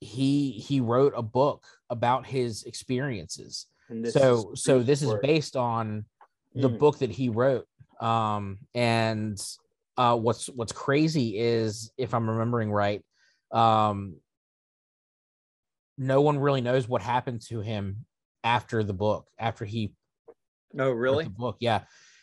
[0.00, 3.66] he he wrote a book about his experiences.
[4.04, 6.06] So is so this is based on
[6.54, 6.78] the Mm.
[6.78, 7.66] book that he wrote.
[8.00, 9.38] Um and
[9.96, 13.04] uh what's what's crazy is if i'm remembering right
[13.52, 14.16] um
[15.98, 18.06] no one really knows what happened to him
[18.42, 19.92] after the book after he
[20.78, 21.24] Oh wrote really?
[21.24, 21.82] the book yeah.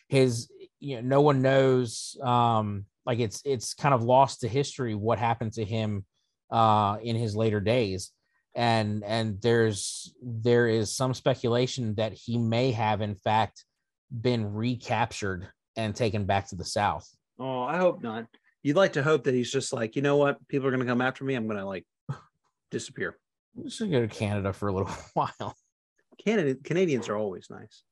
[0.09, 4.95] His you know no one knows um like it's it's kind of lost to history
[4.95, 6.05] what happened to him
[6.49, 8.11] uh in his later days
[8.55, 13.65] and and there's there is some speculation that he may have in fact
[14.21, 17.07] been recaptured and taken back to the south
[17.39, 18.25] Oh, I hope not.
[18.63, 20.45] You'd like to hope that he's just like, you know what?
[20.47, 21.35] People are gonna come after me.
[21.35, 21.85] I'm gonna like
[22.71, 23.17] disappear.
[23.55, 25.55] I'm just gonna go to canada for a little while
[26.23, 27.83] Canada Canadians are always nice.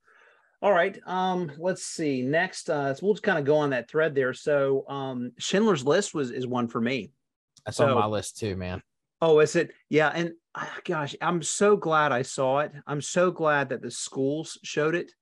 [0.61, 0.97] All right.
[1.05, 2.23] Um, let's see.
[2.23, 4.33] Next, uh, so we'll just kind of go on that thread there.
[4.33, 7.11] So um Schindler's List was is one for me.
[7.65, 8.81] That's on my list too man
[9.21, 9.71] Oh, is it?
[9.89, 10.09] Yeah.
[10.09, 12.73] And ah, gosh, I'm so glad I saw it.
[12.85, 15.13] I'm so glad that the schools showed it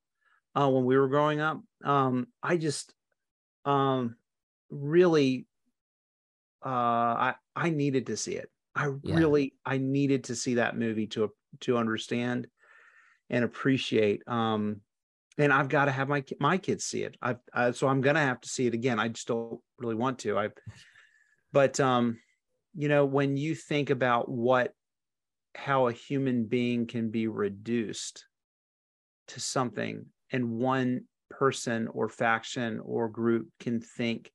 [0.56, 1.62] uh, when we were growing up.
[1.84, 2.94] Um, I just
[3.66, 4.16] um,
[4.70, 5.48] really,
[6.66, 8.50] uh, I I needed to see it.
[8.76, 9.16] I Yeah.
[9.16, 12.48] really I needed to see that movie to to understand
[13.30, 14.28] and appreciate.
[14.28, 14.82] Um,
[15.38, 17.16] and I've got to have my my kids see it.
[17.22, 19.00] I've I, so I'm gonna have to see it again.
[19.00, 20.38] I just don't really want to.
[20.38, 20.50] I,
[21.52, 22.20] but um,
[22.76, 24.72] you know, when you think about what
[25.56, 28.26] how a human being can be reduced
[29.30, 34.32] to something, and one person or faction or group can think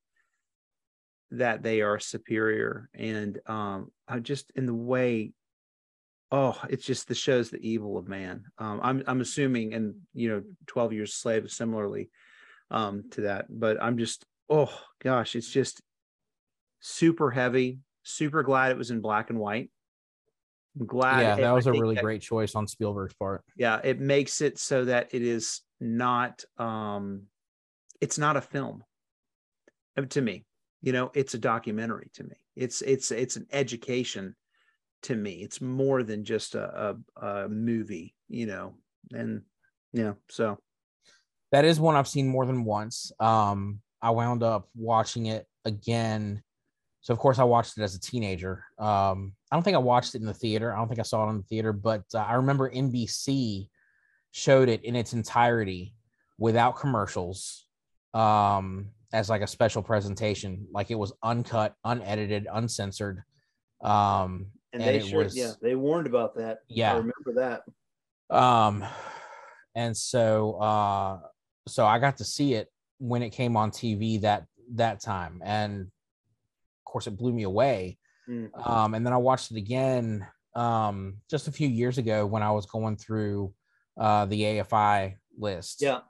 [1.30, 5.32] that they are superior, and um, I just in the way
[6.30, 8.44] oh it's just the shows the evil of man.
[8.58, 12.10] Um i'm i'm assuming and you know 12 years slave similarly
[12.70, 14.70] um to that but i'm just oh
[15.02, 15.80] gosh it's just
[16.80, 19.70] super heavy super glad it was in black and white.
[20.78, 23.42] I'm glad yeah that I was a really that- great choice on spielberg's part.
[23.56, 27.24] Yeah it makes it so that it is not um
[28.00, 28.84] it's not a film.
[29.96, 30.44] Uh, to me
[30.82, 32.36] you know it's a documentary to me.
[32.56, 34.36] It's it's it's an education
[35.02, 35.42] to me.
[35.42, 38.74] It's more than just a a, a movie you know
[39.12, 39.42] and
[39.92, 40.58] yeah so.
[41.50, 43.10] That is one I've seen more than once.
[43.18, 46.42] Um, I wound up watching it again.
[47.08, 48.66] So of course I watched it as a teenager.
[48.78, 50.74] Um, I don't think I watched it in the theater.
[50.74, 53.70] I don't think I saw it in the theater, but uh, I remember NBC
[54.32, 55.94] showed it in its entirety
[56.36, 57.64] without commercials
[58.12, 60.66] um, as like a special presentation.
[60.70, 63.22] Like it was uncut, unedited, uncensored.
[63.80, 66.92] Um, and, And they sure was- yeah they warned about that Yeah.
[66.92, 67.62] i remember that
[68.36, 68.84] um
[69.74, 71.20] and so uh
[71.66, 72.68] so i got to see it
[72.98, 74.44] when it came on tv that
[74.74, 75.90] that time and
[76.88, 77.98] course it blew me away
[78.28, 78.50] Mm.
[78.68, 82.50] um and then i watched it again um just a few years ago when i
[82.50, 83.54] was going through
[83.98, 86.00] uh the afi list yeah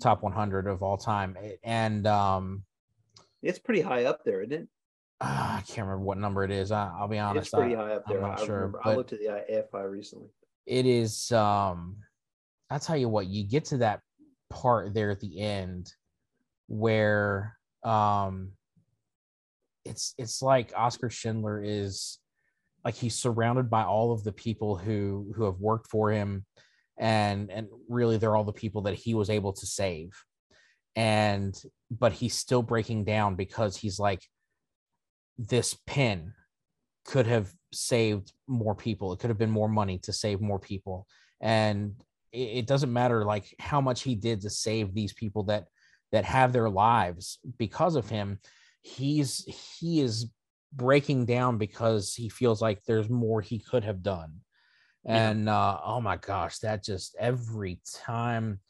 [0.00, 2.62] top 100 of all time and um
[3.42, 4.68] it's pretty high up there isn't it
[5.20, 7.92] i can't remember what number it is I, i'll be honest it's pretty I- high
[7.96, 8.16] up there.
[8.22, 8.80] I'm not I, sure, remember.
[8.84, 10.28] I looked at the afi recently
[10.64, 11.96] it is um
[12.70, 14.00] i'll tell you what you get to that
[14.48, 15.92] part there at the end
[16.66, 18.52] where um
[19.84, 22.18] it's it's like oscar schindler is
[22.84, 26.44] like he's surrounded by all of the people who who have worked for him
[26.98, 30.10] and and really they're all the people that he was able to save.
[30.96, 31.56] And
[31.90, 34.22] but he's still breaking down because he's like
[35.38, 36.32] this pin
[37.04, 39.12] could have saved more people.
[39.12, 41.06] It could have been more money to save more people.
[41.40, 41.94] And
[42.32, 45.66] it, it doesn't matter like how much he did to save these people that
[46.10, 48.40] that have their lives because of him
[48.82, 49.44] he's
[49.80, 50.30] he is
[50.72, 54.32] breaking down because he feels like there's more he could have done
[55.04, 55.30] Yeah.
[55.30, 58.60] and uh oh my gosh that just every time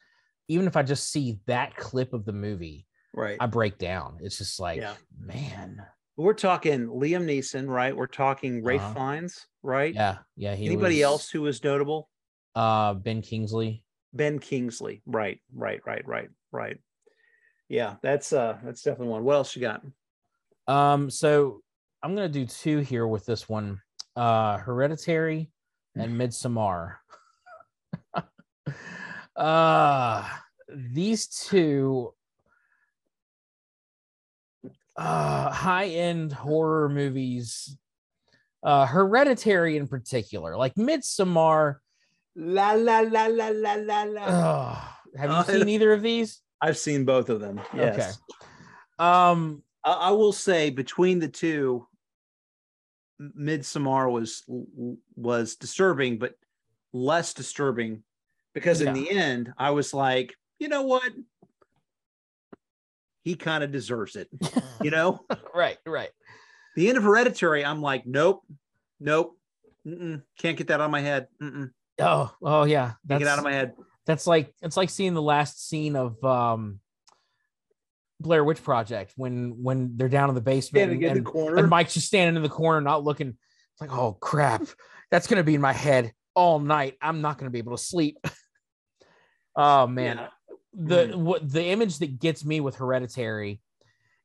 [0.49, 3.37] even if i just see that clip of the movie right.
[3.41, 4.19] I break down.
[4.21, 4.95] It's just like, Yeah.
[5.19, 5.83] man.
[6.17, 7.97] We're talking Liam Neeson, right?
[7.97, 8.95] We're talking Rafe Uh-huh.
[8.95, 9.95] Fiennes, right?
[9.95, 10.55] Yeah, yeah.
[10.55, 12.09] He Anybody was, else who was notable?
[12.55, 13.83] Uh, Ben Kingsley.
[14.13, 15.03] Ben Kingsley.
[15.07, 16.79] Right, right, right, right, right.
[17.69, 19.25] Yeah, that's uh that's definitely one.
[19.25, 19.83] What else you got?
[20.67, 21.61] Um, so
[22.03, 23.81] I'm gonna do two here with this one.
[24.17, 25.51] Uh, Hereditary
[25.95, 26.97] and Midsommar.
[29.37, 30.29] uh
[30.69, 32.13] these two
[34.97, 37.77] uh high-end horror movies
[38.65, 41.77] uh hereditary in particular like midsommar
[42.35, 44.23] La la la la la la la.
[44.23, 44.81] uh,
[45.17, 47.61] have you seen either of these I've seen both of them.
[47.75, 47.95] Yes.
[47.99, 48.13] Okay.
[48.99, 51.87] um I, I will say between the two,
[53.21, 54.45] Midsommar was
[55.17, 56.35] was disturbing, but
[56.93, 58.03] less disturbing
[58.55, 58.93] because in Yeah.
[58.95, 61.13] the end, I was like, you know what?
[63.25, 64.29] He kind of deserves it.
[64.81, 66.11] You know, right right
[66.77, 68.45] the end of Hereditary, I'm like, nope,
[69.01, 69.37] nope,
[69.85, 71.27] mm-mm, can't get that out of my head.
[71.43, 73.73] Mm-mm, oh oh yeah can't that's get out of my head.
[74.09, 76.81] That's like it's like seeing the last scene of um
[78.21, 82.07] Blair Witch Project when when they're down in the basement and, the and Mike's just
[82.09, 83.29] standing in the corner, not looking.
[83.29, 84.63] It's like, oh crap,
[85.11, 86.97] that's gonna be in my head all night.
[87.03, 88.17] I'm not gonna be able to sleep.
[89.57, 90.29] oh man, Yeah.
[90.73, 93.61] the what the image that gets me with Hereditary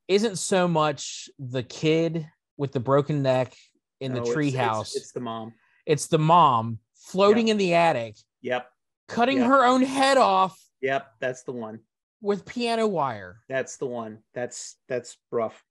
[0.07, 2.25] isn't so much the kid
[2.57, 3.53] with the broken neck
[3.99, 4.95] in No, the it's- it's- treehouse.
[4.95, 5.53] It's, the mom.
[5.85, 8.65] It's the mom floating in the attic, Yep,
[9.13, 9.47] cutting Yeah.
[9.47, 11.79] her own head off yep, that's the one.
[12.21, 13.37] with piano wire.
[13.49, 14.19] That's the one.
[14.33, 15.63] That's that's rough.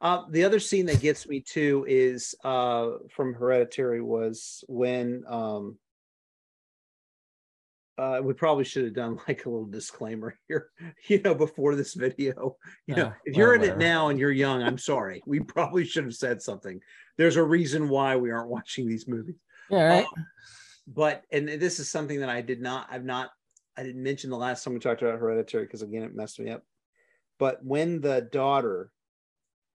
[0.00, 5.76] Uh, the other scene that gets me too is uh, from Hereditary was when um,
[7.98, 10.68] uh, we probably should have done like a little disclaimer here,
[11.08, 12.56] you know, before this video.
[12.86, 15.20] You know, Yeah, if you're in it now and you're young, I'm sorry.
[15.26, 16.80] We probably should have said something.
[17.16, 19.34] There's a reason why we aren't watching these movies
[19.68, 20.06] Yeah, right.
[20.94, 23.30] But and this is something that I did not I've not
[23.76, 26.50] I didn't mention the last time we talked about hereditary because again it messed me
[26.50, 26.62] up.
[27.38, 28.90] But when the daughter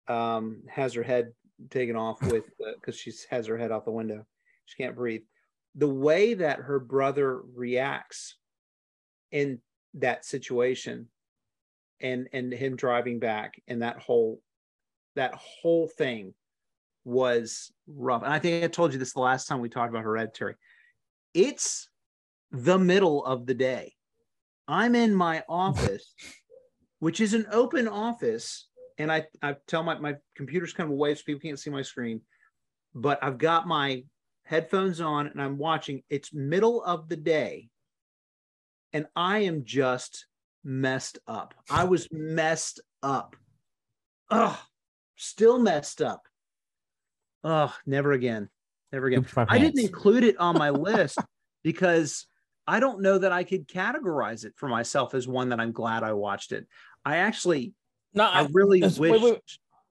[0.07, 1.33] um has her head
[1.68, 2.44] taken off with
[2.77, 4.25] because she has her head out the window,
[4.66, 5.23] she can't breathe.
[5.75, 8.37] The way that her brother reacts
[9.33, 9.61] in
[9.94, 11.09] that situation
[12.01, 14.40] and and him driving back and that whole
[15.16, 16.35] that whole thing
[17.05, 18.23] was rough.
[18.23, 20.55] And I think I told you this the last time we talked about hereditary
[21.35, 21.88] it's
[22.51, 23.95] the middle of the day.
[24.66, 26.14] I'm in my office,
[26.99, 31.14] which is an open office, and I, I tell my, my computer's kind of away
[31.14, 32.21] so people can't see my screen,
[32.95, 34.05] but I've got my
[34.45, 36.03] headphones on and I'm watching.
[36.11, 37.69] It's middle of the day,
[38.93, 40.27] and I am just
[40.64, 41.55] messed up.
[41.71, 43.37] I was messed up.
[44.31, 44.57] Ugh,
[45.16, 46.23] still messed up.
[47.43, 48.49] Ugh, never again.
[48.92, 49.26] Never again.
[49.48, 51.18] I didn't include it on my list
[51.62, 52.26] because
[52.66, 56.03] I don't know that I could categorize it for myself as one that I'm glad
[56.03, 56.66] I watched it.
[57.05, 57.72] I actually,
[58.14, 59.11] No, I I, really this- wish.
[59.12, 59.40] wait, wait.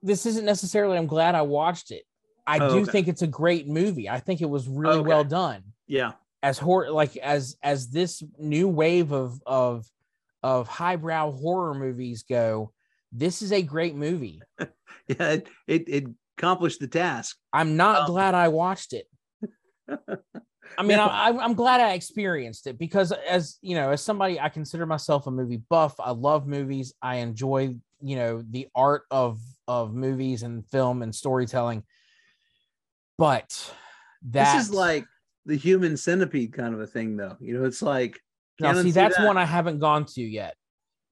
[0.03, 0.97] this isn't necessarily.
[0.97, 2.03] I'm glad I watched it.
[2.45, 2.91] I Oh, do okay.
[2.91, 4.09] think it's a great movie.
[4.09, 5.07] I think it was really Okay.
[5.07, 5.63] well done.
[5.87, 9.85] Yeah, As horror, like as as this new wave of of
[10.43, 12.71] of highbrow horror movies go,
[13.11, 14.41] this is a great movie.
[14.59, 14.67] yeah,
[15.33, 16.05] it, it, it
[16.39, 17.37] accomplished the task.
[17.53, 19.05] I'm not Um, glad I watched it.
[20.77, 21.05] I mean, No.
[21.07, 25.27] I, I'm glad I experienced it because, as you know, as somebody, I consider myself
[25.27, 25.95] a movie buff.
[25.99, 26.93] I love movies.
[27.01, 31.83] I enjoy, you know, the art of of movies and film and storytelling.
[33.17, 33.73] But
[34.29, 35.05] that This is like
[35.45, 37.35] the human centipede kind of a thing, though.
[37.39, 38.19] You know, it's like
[38.59, 39.25] now, can't see, that's that.
[39.27, 40.55] one I haven't gone to yet,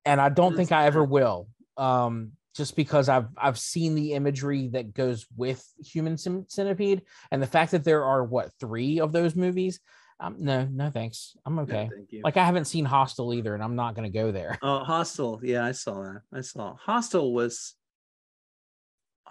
[0.05, 1.47] and I don't think I ever will.
[1.75, 7.47] Um, just because I've I've seen the imagery that goes with Human Centipede, and the
[7.47, 9.79] fact that there are what three of those movies.
[10.19, 11.37] Um, no, no, thanks.
[11.45, 11.87] I'm No, okay.
[11.95, 12.21] thank you.
[12.23, 14.57] Like I haven't seen Hostel either, and I'm not going to go there.
[14.63, 15.39] Oh, Hostel.
[15.43, 16.21] Yeah, I saw that.
[16.33, 17.75] I saw Hostel was,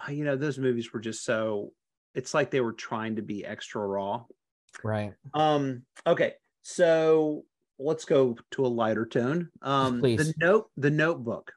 [0.07, 1.73] you know, those movies were just so.
[2.15, 4.23] It's like they were trying to be extra raw.
[4.81, 5.13] Right.
[5.33, 5.83] Um.
[6.05, 7.43] Okay, so
[7.77, 9.49] let's go to a lighter tone.
[9.61, 10.19] Um, Please.
[10.19, 11.51] the note, the Notebook.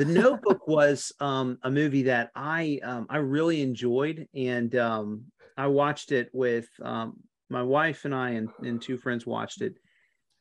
[0.00, 5.24] The Notebook was um, a movie that I um, I really enjoyed, and um,
[5.58, 7.18] I watched it with um,
[7.50, 9.74] my wife and I and, and two friends watched it,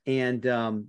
[0.05, 0.87] and um,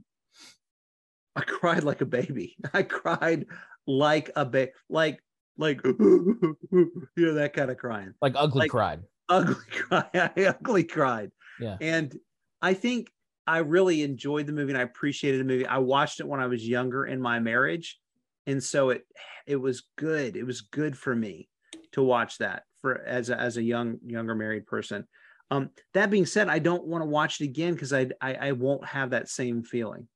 [1.34, 2.56] I cried like a baby.
[2.72, 3.46] I cried
[3.88, 5.18] like a baby, like
[5.58, 9.00] like you know that kind of crying Like ugly Like- cried.
[9.28, 10.04] ugly cry.
[10.14, 11.32] I ugly cried.
[11.58, 11.76] Yeah.
[11.80, 12.16] And
[12.62, 13.10] I think
[13.48, 15.66] I really enjoyed the movie and I appreciated the movie.
[15.66, 17.98] I watched it when I was younger in my marriage.
[18.46, 19.02] And so it
[19.46, 20.36] it was good.
[20.36, 21.48] It was good for me
[21.92, 25.06] to watch that for as a, as a young younger married person.
[25.50, 28.52] Um, that being said, I don't want to watch it again because I, I I
[28.52, 30.08] won't have that same feeling.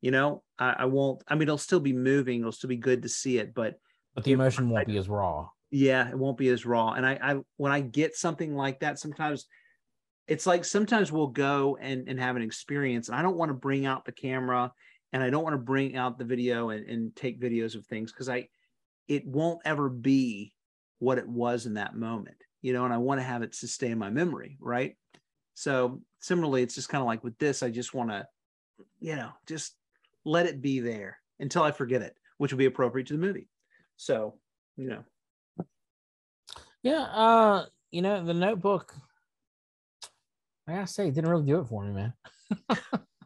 [0.00, 1.22] You know, I, I won't.
[1.26, 2.40] I mean, it'll still be moving.
[2.40, 3.74] It'll still be good to see it, but
[4.14, 5.48] but the emotion won't be as raw.
[5.70, 6.92] Yeah, it won't be as raw.
[6.92, 9.46] And I, I when I get something like that, sometimes
[10.28, 13.08] it's like sometimes we'll go and, and have an experience.
[13.08, 14.72] And I don't want to bring out the camera
[15.12, 18.12] and I don't want to bring out the video and, and take videos of things
[18.12, 18.48] because I
[19.06, 20.52] it won't ever be
[20.98, 23.98] what it was in that moment, you know, and I want to have it sustain
[23.98, 24.96] my memory, right?
[25.54, 28.26] So similarly, it's just kind of like with this, I just want to,
[29.00, 29.74] you know, just
[30.24, 33.48] let it be there until I forget it, which will be appropriate to the movie.
[33.96, 34.34] So,
[34.76, 35.04] you know.
[36.82, 38.94] Yeah, uh, you know, the notebook,
[40.68, 42.12] I gotta say, didn't really do it for me, man.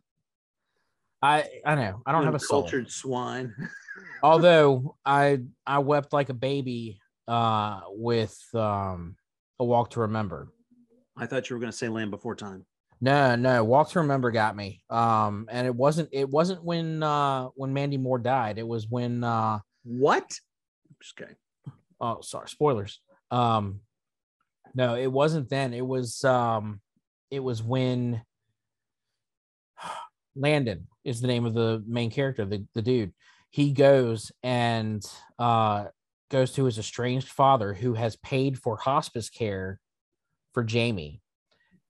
[1.22, 3.54] I I know I don't have a cultured swine.
[4.22, 9.16] Although I I wept like a baby uh with um
[9.58, 10.48] a walk to remember.
[11.16, 12.66] I thought you were gonna say Land Before Time.
[13.00, 14.84] No, no, Walk to Remember got me.
[14.88, 18.58] Um, and it wasn't it wasn't when uh when Mandy Moore died.
[18.58, 20.32] It was when uh what?
[21.00, 21.36] Just kidding.
[22.00, 23.00] Oh, sorry, spoilers.
[23.30, 23.80] Um,
[24.74, 25.74] no, it wasn't then.
[25.74, 26.80] It was um,
[27.30, 28.22] it was when
[30.34, 33.12] Landon is the name of the main character, the the dude.
[33.50, 35.04] He goes and
[35.38, 35.86] uh
[36.30, 39.78] goes to his estranged father who has paid for hospice care
[40.54, 41.20] for Jamie.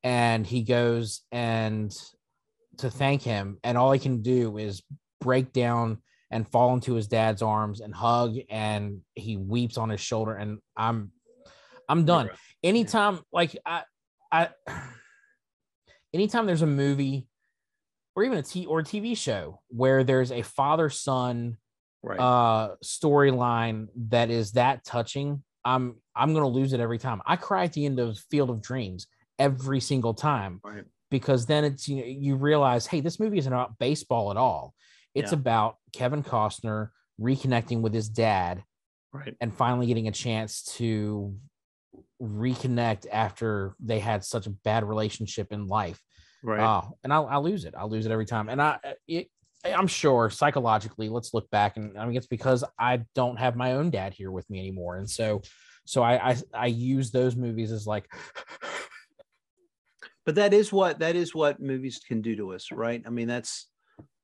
[0.03, 1.95] And he goes and
[2.78, 4.82] to thank him, and all he can do is
[5.20, 5.99] break down
[6.32, 10.59] and fall into his dad's arms and hug and he weeps on his shoulder and
[10.76, 11.12] i'm
[11.88, 12.30] i'm done
[12.64, 13.82] anytime like i
[14.32, 14.49] i
[16.14, 17.26] anytime there's a movie
[18.15, 21.57] or even a t or a tv show where there's a father son
[22.03, 22.19] right.
[22.19, 27.65] uh storyline that is that touching i'm i'm gonna lose it every time i cry
[27.65, 29.07] at the end of field of dreams
[29.39, 30.85] every single time right.
[31.11, 34.75] because then it's you know you realize hey this movie isn't about baseball at all
[35.15, 35.39] it's yeah.
[35.39, 36.89] about Kevin Costner
[37.21, 38.63] reconnecting with his dad,
[39.13, 41.37] right, and finally getting a chance to
[42.21, 46.01] reconnect after they had such a bad relationship in life.
[46.43, 46.61] Right.
[46.61, 47.74] Uh, and I'll, I'll lose it.
[47.76, 48.49] I'll lose it every time.
[48.49, 49.28] And I, it,
[49.64, 53.72] I'm sure psychologically, let's look back and I mean, it's because I don't have my
[53.74, 54.97] own dad here with me anymore.
[54.97, 55.43] And so,
[55.84, 58.11] so I, I, I use those movies as like,
[60.26, 62.72] but that is what, that is what movies can do to us.
[62.72, 63.03] Right.
[63.07, 63.68] I mean, that's,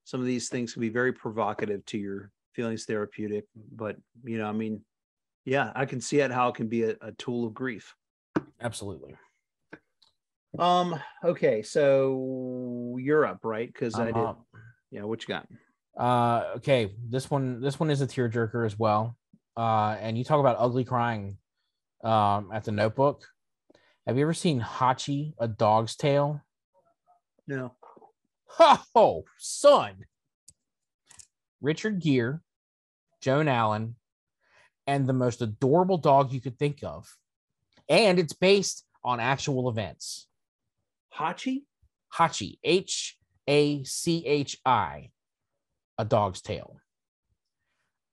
[0.09, 4.47] some of these things can be very provocative to your feelings therapeutic but you know
[4.47, 4.81] i mean
[5.45, 7.95] yeah i can see it how it can be a, a tool of grief
[8.63, 9.15] absolutely
[10.59, 13.73] um okay so you're up right?
[13.73, 14.27] Because i did
[14.91, 15.47] yeah what you got?
[15.97, 19.17] Uh okay this one this one is a tearjerker as well.
[19.57, 21.39] Uh and you talk about ugly crying
[22.05, 23.27] um at the notebook.
[24.07, 26.41] Have you ever seen hachi a dog's tale?
[27.47, 27.75] No.
[28.95, 30.07] Oh, son.
[31.61, 32.41] Richard Gere,
[33.21, 33.97] Joan Allen,
[34.87, 37.07] and the most adorable dog you could think of.
[37.89, 40.28] And it's based on actual events.
[41.19, 41.63] Hachi?
[42.15, 43.17] Hachi, H
[43.49, 45.11] A C H I,
[45.99, 46.77] a dog's tale.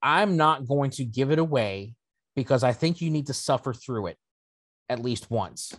[0.02, 1.96] I'm not going to give it away
[2.36, 4.18] because I think you need to suffer through it
[4.90, 5.74] at least once.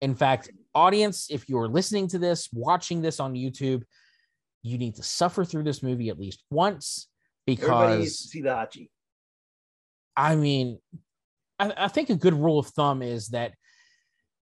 [0.00, 3.82] In fact, audience, if you're listening to this, watching this on YouTube,
[4.62, 7.08] you need to suffer through this movie at least once
[7.46, 8.88] because see the Hachi.
[10.16, 10.78] I mean,
[11.58, 13.54] I, I think a good rule of thumb is that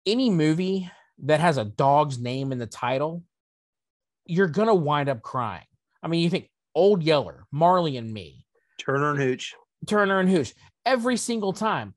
[0.07, 0.91] any movie
[1.23, 3.23] that has a dog's name in the title,
[4.27, 5.67] you're gonna wind up crying.
[6.03, 8.47] I mean, you think Old Yeller, Marley and Me,
[8.79, 9.55] Turner and Hooch,
[9.87, 10.53] Turner and Hooch,
[10.85, 11.95] every single time,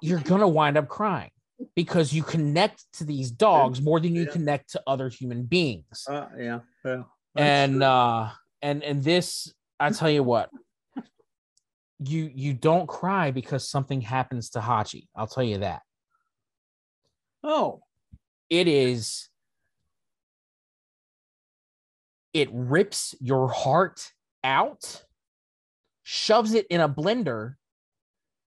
[0.00, 1.30] you're gonna wind up crying
[1.74, 4.30] because you connect to these dogs more than you yeah.
[4.30, 6.04] connect to other human beings.
[6.08, 7.02] Uh, yeah, yeah.
[7.36, 7.84] And true.
[7.84, 8.30] uh,
[8.62, 10.50] and and this, I tell you what,
[11.98, 15.08] you you don't cry because something happens to Hachi.
[15.14, 15.82] I'll tell you that.
[17.42, 17.82] Oh,
[18.48, 19.28] it is.
[22.32, 24.12] It rips your heart
[24.44, 25.04] out,
[26.02, 27.54] shoves it in a blender,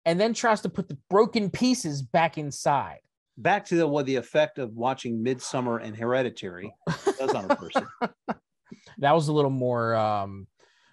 [0.04, 2.98] and then tries to put the broken pieces back inside.
[3.36, 6.74] Back to the what the effect of watching Midsommar and Hereditary
[7.18, 7.86] does on a person.
[8.98, 10.46] that was a little more um,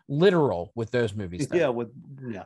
[0.08, 1.48] literal with those movies.
[1.48, 1.58] Though.
[1.58, 1.90] Yeah, with
[2.30, 2.44] yeah.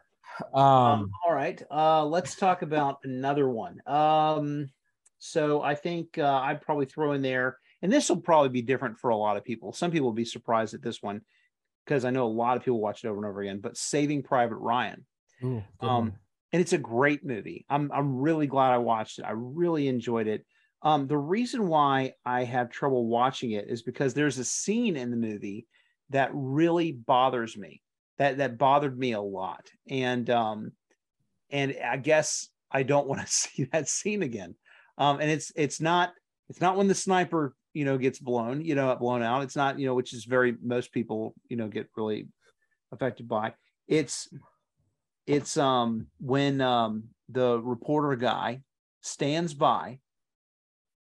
[0.53, 3.81] Um, um, all right, uh, let's talk about another one.
[3.85, 4.69] Um,
[5.24, 8.97] so I think uh, I'd probably throw in there, and this will probably be different
[8.99, 9.72] for a lot of people.
[9.72, 11.22] Some people will be surprised at this one.
[11.86, 13.59] because I know a lot of people watch it over and over again.
[13.59, 15.05] But Saving Private Ryan,
[15.43, 16.13] Ooh, Um,
[16.51, 17.65] and it's a great movie.
[17.69, 19.26] I'm I'm really glad I watched it.
[19.26, 20.45] I really enjoyed it.
[20.84, 25.11] Um, the reason why I have trouble watching it is because there's a scene in
[25.11, 25.67] the movie
[26.09, 27.82] that really bothers me.
[28.17, 30.72] That that bothered me a lot, and um,
[31.49, 34.55] and I guess I don't want to see that scene again.
[34.97, 36.13] Um, and it's it's not
[36.49, 39.43] it's not when the sniper you know gets blown you know blown out.
[39.43, 42.27] It's not you know which is very most people you know get really
[42.91, 43.53] affected by.
[43.87, 44.27] It's
[45.27, 48.61] it's um when um the reporter guy
[49.01, 49.99] stands by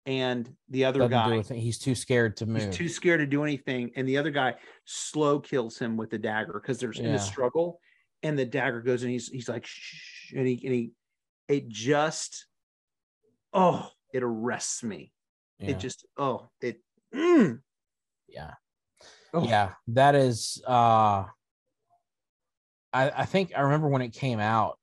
[0.06, 1.56] and the other Doesn't guy.
[1.56, 2.64] He's too scared to move.
[2.64, 6.18] he's too scared to do anything and the other guy slow kills him with the
[6.18, 7.16] dagger because there's in Yeah.
[7.16, 7.80] a struggle
[8.24, 10.92] and the dagger goes and he's he's like shh and he and he
[11.48, 12.47] it just
[13.54, 15.12] oh it arrests me.
[15.60, 15.72] Yeah.
[15.72, 16.80] it just oh it
[17.14, 17.60] mm,
[18.30, 18.54] yeah.
[19.34, 21.26] oh, yeah that is uh
[22.94, 24.78] i i think i remember when it came out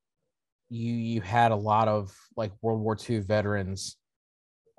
[0.68, 3.96] you you had a lot of like world war ii veterans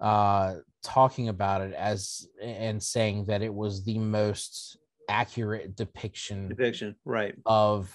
[0.02, 4.78] uh talking about it as and saying that it was the most
[5.10, 7.36] accurate depiction depiction right.
[7.46, 7.92] of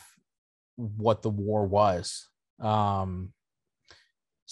[0.77, 2.29] what the war was.
[2.59, 3.33] Um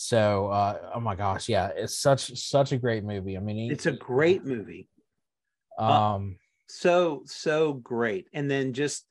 [0.01, 3.37] so uh oh my gosh yeah it's such such a great movie.
[3.37, 4.89] I mean it's a great movie.
[5.77, 6.37] Um
[6.69, 8.29] so so great.
[8.33, 9.05] And then just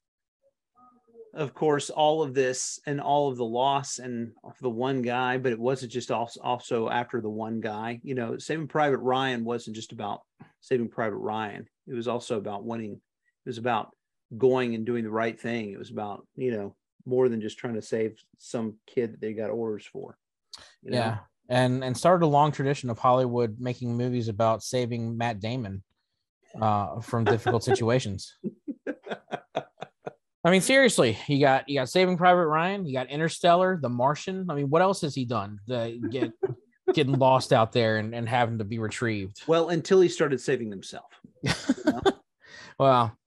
[1.34, 4.32] of course all of this and all of the loss and
[4.62, 8.38] the one guy but it wasn't just also, also after the one guy you know
[8.38, 10.22] saving private ryan wasn't just about
[10.62, 11.68] saving private ryan.
[11.86, 12.94] It was also about winning.
[12.94, 13.94] It was about
[14.38, 15.72] going and doing the right thing.
[15.72, 19.34] It was about you know more than just trying to save some kid that they
[19.34, 20.18] got orders for
[20.82, 20.98] you know?
[20.98, 21.18] yeah
[21.50, 25.84] and and started a long tradition of hollywood making movies about saving matt damon
[26.62, 28.36] uh from difficult situations.
[30.44, 34.48] I mean seriously you got you got saving private ryan you got interstellar the martian.
[34.50, 36.32] I mean what else has he done the get
[36.94, 39.42] getting lost out there and, and having to be retrieved?
[39.46, 41.12] Well until he started saving himself
[41.86, 42.02] know?
[42.80, 43.18] well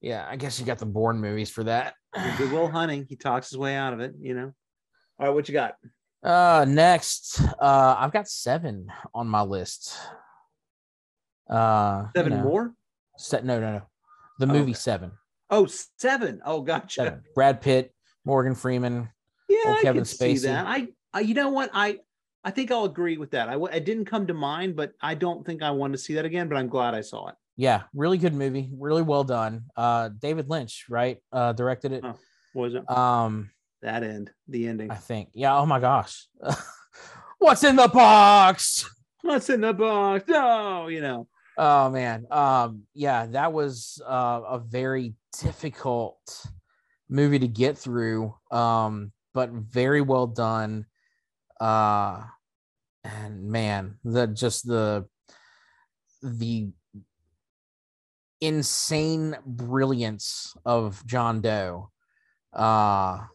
[0.00, 1.94] yeah i guess you got the Bourne movies for that.
[2.38, 3.06] Good Will Hunting.
[3.08, 4.52] He talks his way out of it you know?
[5.18, 5.76] All right what you got
[6.26, 9.96] Uh, next, uh, I've got seven on my list.
[11.48, 12.74] Uh, you seven know, more
[13.16, 13.82] Se- no, no, no.
[14.40, 14.74] The Oh, movie okay.
[14.74, 15.12] Seven.
[15.50, 16.42] Oh, seven.
[16.44, 17.04] Oh, gotcha.
[17.04, 17.22] Seven.
[17.36, 19.08] Brad Pitt, Morgan Freeman.
[19.48, 20.42] Yeah, Old I Kevin can see Spacey.
[20.42, 20.66] that.
[20.66, 21.70] I, I, you know what?
[21.72, 22.00] I,
[22.42, 23.48] I think I'll agree with that.
[23.48, 26.24] I, it didn't come to mind, but I don't think I want to see that
[26.24, 26.48] again.
[26.48, 27.36] But I'm glad I saw it.
[27.56, 28.68] Yeah, really good movie.
[28.76, 29.66] Really well done.
[29.76, 31.18] Uh, David Lynch, right?
[31.32, 32.02] Uh, directed it.
[32.04, 32.18] Oh.
[32.52, 32.90] What was it?
[32.90, 33.50] Um,
[33.82, 34.90] that end, the ending.
[34.90, 35.30] I think.
[35.34, 35.56] Yeah.
[35.56, 36.26] Oh my gosh.
[37.38, 38.88] What's in the box?
[39.22, 40.24] What's in the box?
[40.28, 41.28] No, you know.
[41.58, 42.26] Oh man.
[42.30, 46.46] Um yeah, that was uh, a very difficult
[47.08, 48.34] movie to get through.
[48.50, 50.86] Um but very well done.
[51.60, 52.22] Uh
[53.04, 55.06] and man, the just the
[56.22, 56.68] the
[58.40, 61.90] insane brilliance of John Doe.
[62.52, 63.26] Uh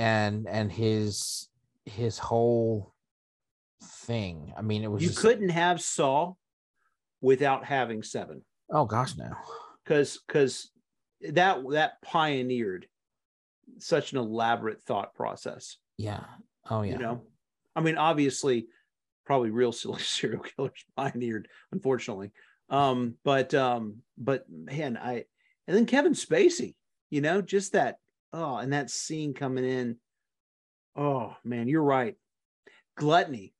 [0.00, 1.48] and and his
[1.84, 2.94] his whole
[3.82, 4.52] thing.
[4.56, 6.34] I mean, it was You just, couldn't have Saw
[7.20, 9.32] without having seven, oh gosh, no.
[9.84, 10.70] because because
[11.32, 12.86] that that pioneered
[13.78, 15.76] such an elaborate thought process.
[15.98, 16.24] Yeah.
[16.70, 16.92] Oh yeah.
[16.92, 17.22] You know,
[17.76, 18.68] I mean, obviously,
[19.26, 22.32] probably real silly serial killers pioneered, unfortunately.
[22.70, 25.24] Um, but um, but man, I
[25.68, 26.74] and then Kevin Spacey,
[27.10, 27.96] you know, just that
[28.32, 29.96] oh, and that scene coming in.
[30.96, 32.16] Oh man, you're right.
[32.96, 33.54] Gluttony.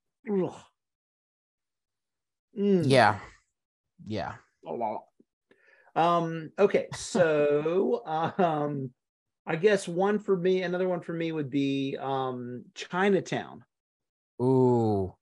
[2.58, 3.18] Mm, Yeah.
[4.06, 4.34] Yeah.
[4.66, 5.04] a lot.
[5.96, 8.90] Um, okay, so um
[9.46, 13.64] I guess one for me, another one for me would be um Chinatown.
[14.42, 15.14] Ooh.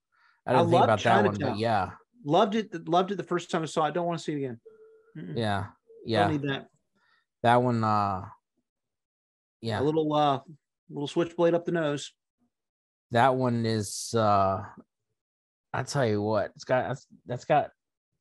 [0.47, 1.51] I I didn't think love about that one, Chinatown.
[1.53, 1.91] but yeah.
[2.25, 3.89] Loved it, loved it the first time I saw it.
[3.89, 4.61] I Don't want to see it again.
[5.17, 5.37] Mm-mm.
[5.37, 5.67] Yeah.
[6.05, 6.29] Yeah.
[6.29, 6.69] need that.
[7.43, 8.25] That one uh
[9.61, 9.81] yeah.
[9.81, 10.41] A little uh
[10.91, 12.13] little switchblade up the nose.
[13.11, 14.63] That one is uh
[15.73, 17.71] I tell you what, it's got that's, that's got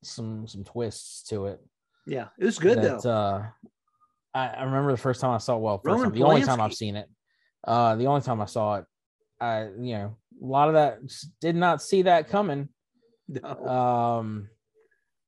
[0.03, 1.59] some some twists to it.
[2.05, 3.09] Yeah, it was good that, though.
[3.09, 3.47] Uh
[4.33, 6.73] I, I remember the first time I saw well, first time, the only time I've
[6.73, 7.09] seen it.
[7.65, 8.85] Uh the only time I saw it,
[9.39, 10.99] I you know, a lot of that
[11.41, 12.69] did not see that coming.
[13.27, 13.67] No.
[13.67, 14.49] Um,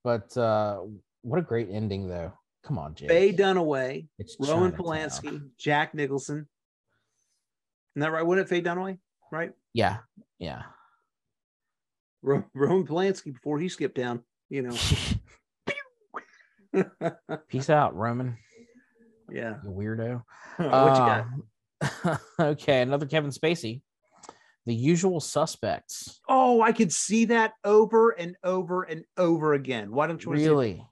[0.03, 0.79] but uh,
[1.21, 2.31] what a great ending, though.
[2.63, 3.09] Come on, Jake.
[3.09, 4.71] Faye Dunaway, It's Roman.
[4.71, 6.47] Polanski, Jack Nicholson.
[7.95, 8.25] Isn't that right?
[8.25, 8.97] Wasn't it Faye Dunaway?
[9.31, 9.51] Right?
[9.73, 9.97] Yeah,
[10.37, 10.63] yeah.
[12.21, 14.75] Ro- Roman Polanski before he skipped down, you know.
[17.47, 18.37] Peace out, Roman.
[19.31, 19.55] Yeah.
[19.63, 20.23] You weirdo.
[20.57, 21.25] what you got?
[22.03, 23.81] Uh, okay, another Kevin Spacey.
[24.65, 26.19] The Usual Suspects.
[26.27, 29.91] Oh, I could see that over and over and over again.
[29.91, 30.85] Why don't you Really?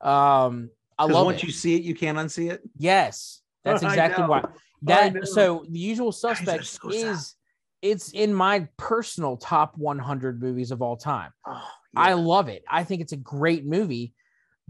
[0.00, 0.70] Um,
[1.00, 1.46] I love once it.
[1.46, 2.62] you see it, you can't unsee it.
[2.76, 4.44] Yes, that's exactly why.
[4.82, 7.34] That so the Usual Suspects is
[7.82, 11.30] it's in my personal top 100 movies of all time.
[11.46, 12.62] Oh, I love it.
[12.68, 14.14] I think it's a great movie.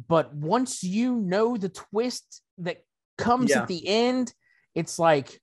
[0.09, 2.79] But once you know the twist that
[3.19, 3.63] comes Yeah.
[3.63, 4.33] at the end,
[4.75, 5.41] it's like,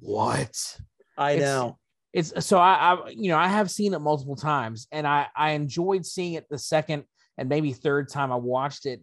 [0.00, 0.78] what?
[1.16, 1.78] I it's- know.
[2.12, 5.52] It's so I, I you know I have seen it multiple times and I I
[5.52, 7.04] enjoyed seeing it the second
[7.38, 9.00] and maybe third time I watched it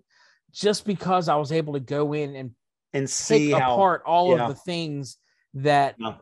[0.52, 2.52] just because I was able to go in and
[2.94, 4.44] And see how apart all yeah.
[4.44, 5.18] of the things
[5.56, 6.16] that No.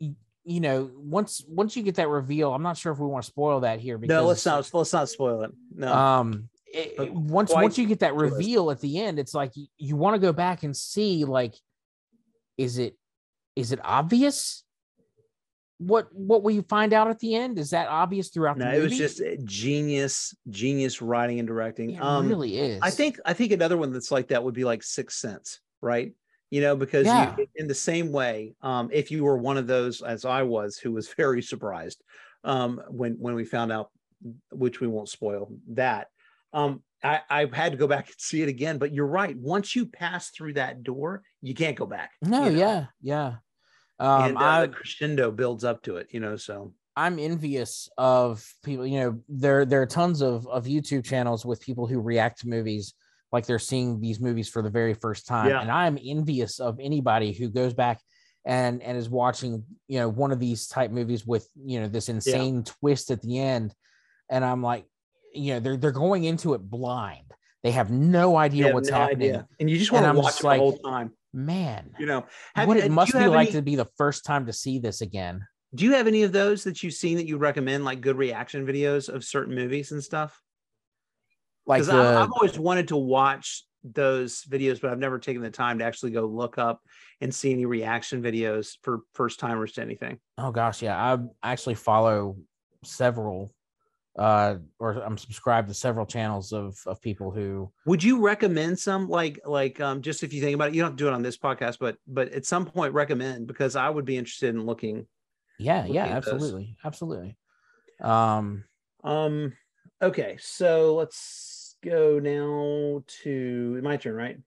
[0.00, 0.14] y-
[0.44, 3.30] you know once once you get that reveal i'm not sure if we want to
[3.30, 5.50] spoil that here because No, let's not let's not spoil it.
[5.74, 5.92] No.
[5.92, 9.56] um it- it- once quite once you get that reveal at the end it's like
[9.56, 11.54] you, you want to go back and see like
[12.58, 12.96] is it
[13.56, 14.62] is it obvious
[15.78, 18.78] what what will you find out at the end is that obvious throughout no, the
[18.78, 21.90] it was just uh, genius, genius writing and directing.
[21.90, 24.64] it um really is I think I think another one that's like that would be
[24.64, 26.12] like Sixth Sense, right?
[26.50, 27.34] You know, because Yeah.
[27.36, 30.78] you, in the same way, um, if you were one of those as I was,
[30.78, 32.02] who was very surprised
[32.44, 33.90] um, when when we found out,
[34.52, 36.08] which we won't spoil that.
[36.52, 39.36] Um, I, I had to go back and see it again, but you're right.
[39.36, 42.12] Once you pass through that door, you can't go back.
[42.22, 42.58] no you know?
[42.58, 43.34] yeah yeah
[43.98, 46.36] um and uh, I, the crescendo builds up to it, you know.
[46.36, 48.86] So I'm envious of people.
[48.86, 52.48] You know, there there are tons of of YouTube channels with people who react to
[52.48, 52.94] movies
[53.32, 55.60] like they're seeing these movies for the very first time, Yeah.
[55.60, 58.00] and I'm envious of anybody who goes back
[58.44, 62.08] and and is watching you know one of these type movies with you know this
[62.08, 63.74] insane twist at the end,
[64.30, 64.86] and I'm like,
[65.34, 67.24] you know, they're they're going into it blind.
[67.62, 69.30] They have no idea what's no happening.
[69.30, 69.48] idea.
[69.58, 71.10] and you just want to watch it like, the whole time.
[71.36, 72.24] Man, You know,
[72.54, 74.78] Have- what uh, it must be like any- to be the first time to see
[74.78, 75.46] this again.
[75.74, 78.66] Do you have any of those that you've seen that you recommend, like good reaction
[78.66, 80.40] videos of certain movies and stuff?
[81.66, 85.50] Like the, I've, I've always wanted to watch those videos, but I've never taken the
[85.50, 86.80] time to actually go look up
[87.20, 90.18] and see any reaction videos for first timers to anything.
[90.38, 90.96] Oh gosh, yeah.
[90.96, 91.18] I
[91.52, 92.36] actually follow
[92.82, 93.52] several
[94.18, 99.08] uh or I'm subscribed to several channels of of people who Would you recommend some,
[99.08, 101.36] like, like, um, just if you think about it, you don't do it on this
[101.36, 105.06] podcast, but, but at some point recommend because I would be interested in looking.
[105.58, 106.32] yeah, Looking yeah, at those.
[106.34, 106.76] absolutely.
[106.84, 107.36] Absolutely.
[108.00, 108.64] Um
[109.04, 109.52] Um,
[110.02, 114.38] okay, so let's go now to my turn, right?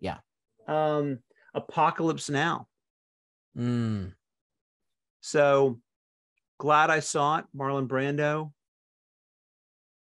[0.00, 0.18] Yeah.
[0.66, 1.18] Um,
[1.54, 2.68] Apocalypse Now.
[3.56, 4.12] mm,
[5.20, 5.80] So
[6.58, 7.44] glad I saw it.
[7.56, 8.52] Marlon Brando.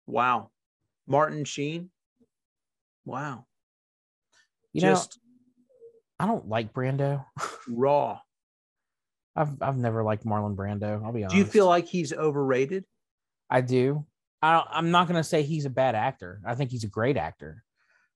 [0.07, 0.51] Wow.
[1.07, 1.91] Martin Sheen.
[3.05, 3.47] Wow.
[4.73, 5.19] you Just
[6.19, 7.25] know, I don't like Brando.
[7.69, 8.19] raw.
[9.37, 11.05] I've I've never liked Marlon Brando.
[11.05, 11.35] I'll be honest.
[11.35, 12.85] Do you feel like he's overrated?
[13.51, 14.07] I do.
[14.43, 16.41] I don't, I'm not going to say he's a bad actor.
[16.45, 17.63] I think he's a great actor.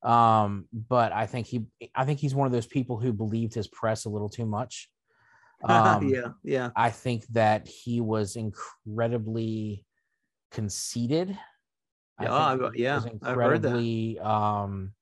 [0.03, 3.69] Um, but I think he I think he's one of those people who believed his
[3.69, 4.89] press a little too much.
[5.63, 6.71] Um, yeah, yeah.
[6.75, 9.85] I think that he was incredibly
[10.51, 11.39] conceited.
[12.21, 13.69] I Yeah, think I- he yeah, was I've heard that.
[13.69, 14.93] incredibly, um,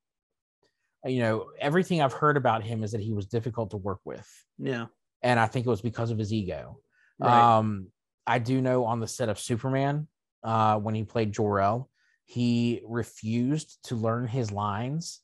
[1.04, 4.28] you know, everything I've heard about him is that he was difficult to work with,
[4.58, 4.86] Yeah.
[5.22, 6.80] and I think it was because of his ego.
[7.18, 7.58] Right.
[7.58, 7.88] Um,
[8.26, 10.06] I do know on the set of Superman,
[10.42, 11.90] uh, when he played Jor El,
[12.24, 15.20] he refused to learn his lines,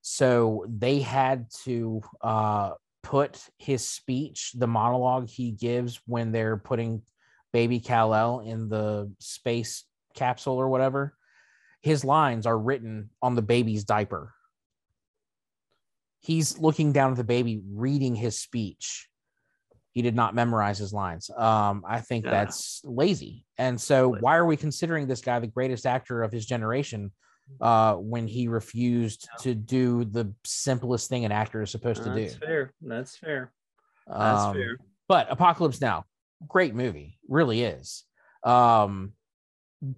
[0.00, 7.02] so they had to uh, put his speech, the monologue he gives when they're putting
[7.52, 9.84] baby Kal El in the space
[10.14, 11.14] capsule or whatever.
[11.82, 14.32] His lines are written on the baby's diaper.
[16.20, 19.08] He's looking down at the baby, reading his speech
[19.94, 21.30] he did not memorize his lines.
[21.30, 22.32] Um, I think Yeah.
[22.32, 23.46] that's lazy.
[23.58, 27.12] And so, why are we considering this guy the greatest actor of his generation
[27.60, 32.22] uh, when he refused to do the simplest thing an actor is supposed to do?
[32.22, 32.74] That's fair.
[32.82, 33.52] That's fair.
[34.08, 34.78] That's Um, fair.
[35.06, 36.06] But Apocalypse Now,
[36.48, 38.04] great movie, really is.
[38.42, 39.12] Um,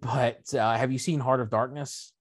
[0.01, 2.13] but uh, have you seen Heart of Darkness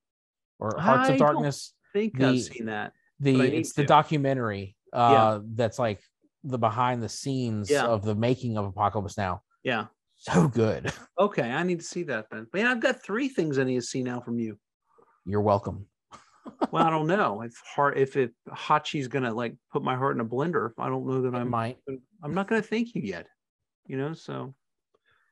[0.59, 1.74] or Hearts I of Darkness?
[1.93, 2.93] I think the- I've seen that.
[3.20, 6.01] The but I need it's the documentary uh, that's like
[6.43, 7.86] the behind the scenes Yeah.
[7.86, 9.41] of the making of Apocalypse Now.
[9.63, 9.86] Yeah.
[10.18, 10.91] So good.
[11.20, 11.49] Okay.
[11.49, 12.45] I need to see that then.
[12.53, 14.57] Man, I've got three things I need to see now from you.
[15.26, 15.88] You're welcome.
[16.72, 17.41] Well, I don't know.
[17.41, 21.07] If heart if it Hachi's gonna like put my heart in a blender, I don't
[21.07, 21.78] know that I might.
[22.24, 23.26] I'm not gonna thank you yet.
[23.88, 24.53] You know, so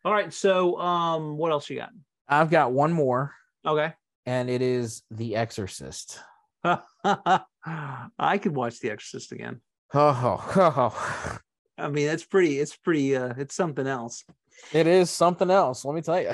[0.04, 0.34] all right.
[0.34, 1.92] So um what else you got?
[2.28, 3.34] I've got one more,
[3.66, 3.94] Okay.
[4.26, 6.20] and it is The Exorcist.
[6.64, 9.62] I could watch The Exorcist again.
[9.94, 11.38] Oh, oh,
[11.78, 12.60] I mean, it's pretty.
[12.60, 13.16] It's pretty.
[13.16, 14.24] Uh, it's something else.
[14.72, 15.84] it is something else.
[15.86, 16.34] Let me tell you.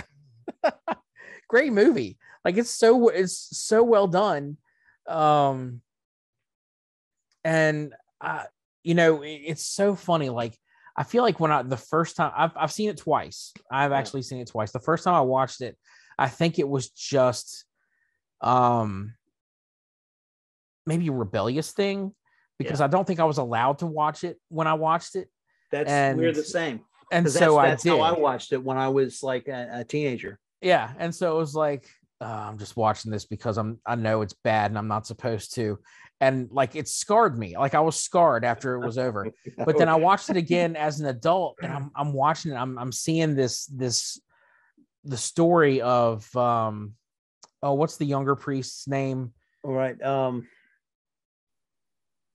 [1.47, 2.17] Great movie.
[2.45, 4.57] Like it's so it's so well done.
[5.07, 5.81] Um,
[7.43, 8.43] and uh,
[8.83, 10.29] you know, it- it's so funny.
[10.29, 10.57] Like
[10.99, 13.53] I feel like when I the first time I've I've seen it twice.
[13.71, 13.97] I've Yeah.
[13.97, 14.71] actually seen it twice.
[14.73, 15.77] The first time I watched it,
[16.17, 17.63] I think it was just
[18.41, 19.13] um
[20.85, 22.13] maybe a rebellious thing
[22.57, 25.29] because I don't think I was allowed to watch it when I watched it.
[25.71, 26.81] That's And- we're the same.
[27.11, 27.99] And 'Cause so that's, that's I did.
[27.99, 30.37] how I watched it when I was like a, a teenager.
[30.61, 31.87] yeah and so it was like
[32.21, 35.55] uh, i'm just watching this because i'm i know it's bad and i'm not supposed
[35.55, 35.79] to
[36.21, 39.27] and like it scarred me like i was scarred after it was over
[39.65, 42.77] but then i watched it again as an adult and i'm, I'm watching it I'm,
[42.77, 44.19] I'm seeing this this
[45.03, 46.93] the story of um
[47.63, 50.01] oh what's the younger priest's name All right.
[50.01, 50.47] Um.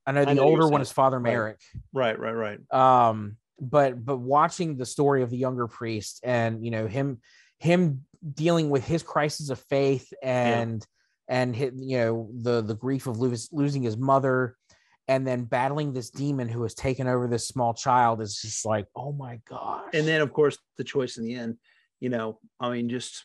[0.07, 1.61] i know I the know you're older one is father merrick
[1.93, 2.19] Right.
[2.19, 2.59] Right.
[2.71, 2.73] Right.
[2.73, 7.21] um but but watching the story of the younger priest and you know him
[7.59, 10.85] him dealing with his crisis of faith and
[11.29, 14.57] and hit, you know the the grief of lose, losing his mother
[15.07, 18.87] and then battling this demon who has taken over this small child is just like
[18.97, 21.59] oh my gosh And then, of course, the choice in the end.
[22.01, 23.25] You know, I mean, just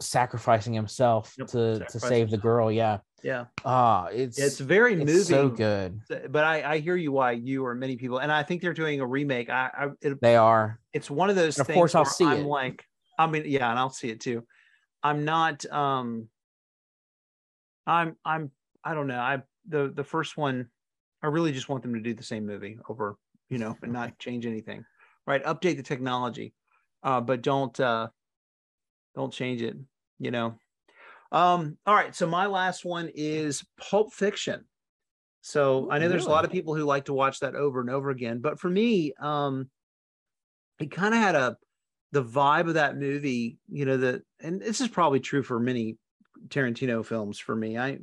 [0.00, 5.12] sacrificing himself Yep, to to save the girl yeah yeah, ah it's it's very it's
[5.12, 5.24] moving.
[5.24, 8.62] so good But I, I hear you why you or many people, and I think
[8.62, 9.50] they're doing a remake.
[9.50, 12.24] I, I it, they are it's one of those And of things course i'll see
[12.24, 12.46] i'm it.
[12.46, 12.84] like,
[13.18, 14.44] I mean, yeah, and I'll see it too.
[15.02, 16.28] I'm not um
[17.88, 18.50] I'm I'm
[18.84, 19.18] I don't know.
[19.18, 20.68] I the the first one,
[21.22, 23.16] I really just want them to do the same movie over,
[23.48, 24.84] you know, and not change anything.
[25.26, 25.42] Right.
[25.44, 26.54] Update the technology.
[27.02, 28.08] Uh, but don't uh
[29.14, 29.76] don't change it,
[30.18, 30.58] you know.
[31.32, 32.14] Um, all right.
[32.14, 34.64] So my last one is Pulp Fiction.
[35.40, 37.88] So I know there's a lot of people who like to watch that over and
[37.88, 39.70] over again, but for me, um,
[40.78, 41.56] it kind of had a
[42.12, 45.96] the vibe of that movie, you know, the and this is probably true for many
[46.48, 47.76] Tarantino films for me.
[47.76, 47.98] I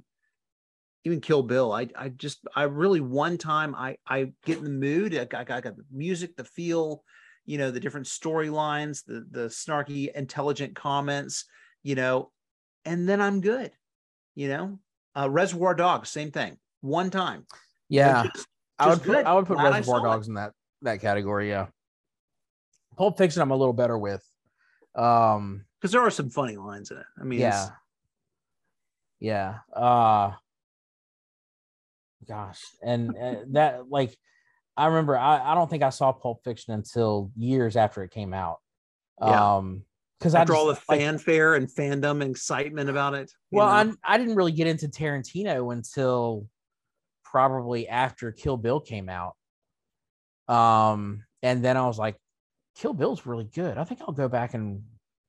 [1.03, 1.71] even Kill Bill.
[1.71, 5.15] I I just I really one time I I get in the mood.
[5.15, 7.03] I got, I got the music, the feel,
[7.45, 11.45] you know, the different storylines, the the snarky, intelligent comments,
[11.83, 12.31] you know,
[12.85, 13.71] and then I'm good.
[14.35, 14.79] You know,
[15.15, 16.57] uh, Reservoir Dogs, same thing.
[16.81, 17.45] One time.
[17.89, 19.25] yeah Just- I would just put.
[19.25, 20.09] I would put Glad Reservoir saw it.
[20.09, 21.49] Dogs in that that category.
[21.49, 21.67] Yeah,
[22.97, 24.21] Pulp Fiction I'm a little better with.
[24.95, 27.05] Um, because there are some funny lines in it.
[27.19, 27.69] I mean, yeah,
[29.19, 29.59] yeah.
[29.75, 30.31] Uh,
[32.27, 34.15] gosh, and uh, that like
[34.77, 38.33] I remember I I don't think I saw Pulp Fiction until years after it came
[38.33, 38.57] out.
[39.21, 39.55] Yeah.
[39.55, 39.83] Um,
[40.19, 43.31] because I after just, all the like, fanfare and fandom and excitement about it.
[43.51, 43.95] well, know?
[44.03, 46.47] I I didn't really get into Tarantino until
[47.23, 49.35] probably after Kill Bill came out.
[50.47, 52.15] Um, and then I was like,
[52.77, 53.77] Kill Bill's really good.
[53.77, 54.83] I think I'll go back and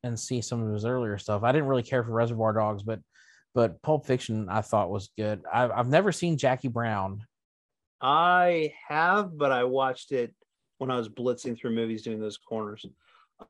[0.04, 1.42] and see some of his earlier stuff.
[1.42, 3.00] I didn't really care for Reservoir Dogs, but
[3.56, 5.42] but Pulp Fiction I thought was good.
[5.52, 7.24] I've I've never seen Jackie Brown.
[8.02, 10.34] I have, but I watched it
[10.76, 12.84] when I was blitzing through movies doing those corners.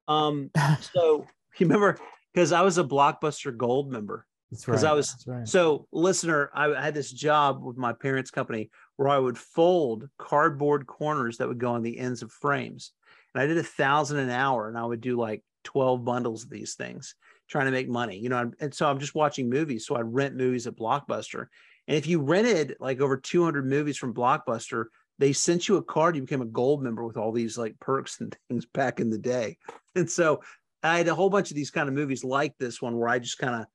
[0.07, 0.51] Um,
[0.81, 1.27] so
[1.59, 1.99] you remember
[2.33, 4.25] because I was a Blockbuster Gold member.
[4.53, 5.49] That's 'Cause I right, was- right.
[5.49, 10.87] So, listener, I had this job with my parents' company where I would fold cardboard
[10.87, 12.93] corners that would go on the ends of frames,
[13.35, 16.51] and I did a thousand an hour, and I would do like twelve bundles of
[16.51, 17.17] these things,
[17.49, 18.51] trying to make money, you know.
[18.61, 21.47] And so I'm just watching movies, so I rent movies at Blockbuster,
[21.89, 24.87] and if you rented like over 200 movies from Blockbuster,
[25.19, 26.17] they sent you a card.
[26.17, 29.19] You became a gold member with all these like perks and things back in the
[29.19, 29.59] day,
[29.95, 30.41] and so
[30.83, 33.19] I had a whole bunch of these kind of movies like this one where I
[33.19, 33.67] just kind of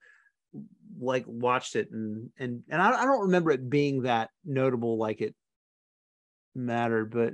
[1.00, 5.22] like watched it and and and I, I don't remember it being that notable like
[5.22, 5.36] it
[6.54, 7.34] mattered but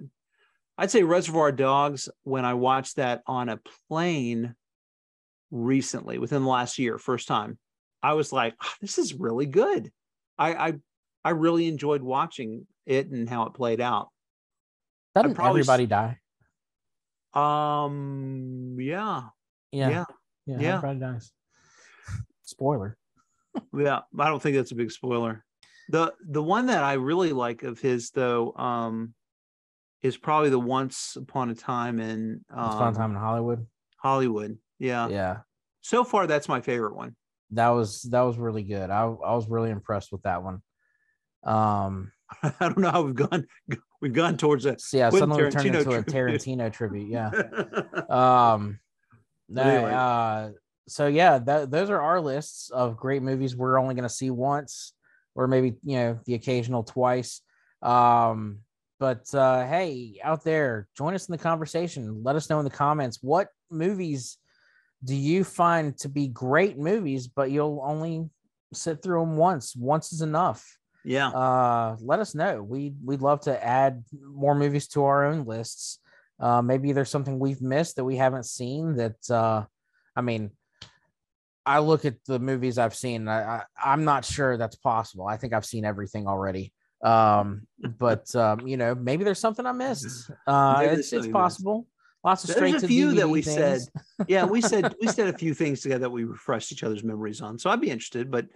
[0.78, 3.60] i'd say reservoir dogs when i watched that on a
[3.90, 4.56] plane
[5.52, 7.58] recently within the last year first time
[8.04, 9.92] i was like "Ah, this is really good
[10.38, 10.74] i i
[11.24, 14.10] i really enjoyed watching it and how it played out
[15.16, 16.20] Doesn't probably everybody die?
[17.34, 19.24] um yeah
[19.72, 20.04] Yeah, yeah
[20.46, 20.76] yeah, yeah.
[20.78, 21.32] everybody dies.
[22.44, 22.98] Spoiler.
[23.76, 25.44] Yeah, I don't think that's a big spoiler.
[25.90, 29.14] The the one that I really like of his though um
[30.04, 33.66] is probably the Once Upon a Time in Once Upon a um, Time in Hollywood.
[33.98, 34.58] Hollywood.
[34.80, 35.08] Yeah.
[35.10, 35.38] Yeah,
[35.82, 37.16] So far that's my favorite one.
[37.52, 38.90] that was that was really good.
[38.90, 40.62] I I was really impressed with that one.
[41.44, 42.12] Um,
[42.44, 43.48] I don't know how we've gone
[44.02, 46.42] we've gone towards a so yeah, Quentin suddenly turned Tarantino into a tribute.
[46.42, 47.10] Tarantino tribute.
[47.10, 47.32] Yeah.
[48.10, 48.80] Um,
[49.56, 49.94] Anyway.
[49.94, 50.50] uh,
[50.90, 54.30] so yeah, that, those are our lists of great movies we're only going to see
[54.30, 54.94] once.
[55.36, 57.42] or maybe you know the occasional twice.
[57.82, 58.60] Um,
[59.00, 62.24] but uh, hey, out there, join us in the conversation.
[62.24, 64.38] Let us know in the comments what movies
[65.04, 68.30] do you find to be great movies, but you'll only
[68.74, 69.76] sit through them once.
[69.76, 70.78] Once is enough.
[71.06, 71.30] Yeah.
[71.30, 72.62] Uh, let us know.
[72.62, 76.00] We we'd love to add more movies to our own lists.
[76.40, 78.98] Uh, maybe there's something we've missed that we haven't seen.
[78.98, 79.64] That uh,
[80.16, 80.52] I mean,
[81.66, 83.28] I look at the movies I've seen.
[83.28, 85.28] I, I am not sure that's possible.
[85.28, 86.74] I think I've seen everything already.
[87.04, 87.68] Um,
[88.00, 90.32] but um, you know, maybe there's something I missed.
[90.48, 91.88] Uh, it's it's possible.
[92.24, 93.56] Lots of straight There's a few DVD that we things.
[93.56, 94.02] said.
[94.28, 97.42] Yeah, we said we said a few things together that we refreshed each other's memories
[97.42, 97.60] on.
[97.60, 98.32] So I'd be interested.
[98.32, 98.48] But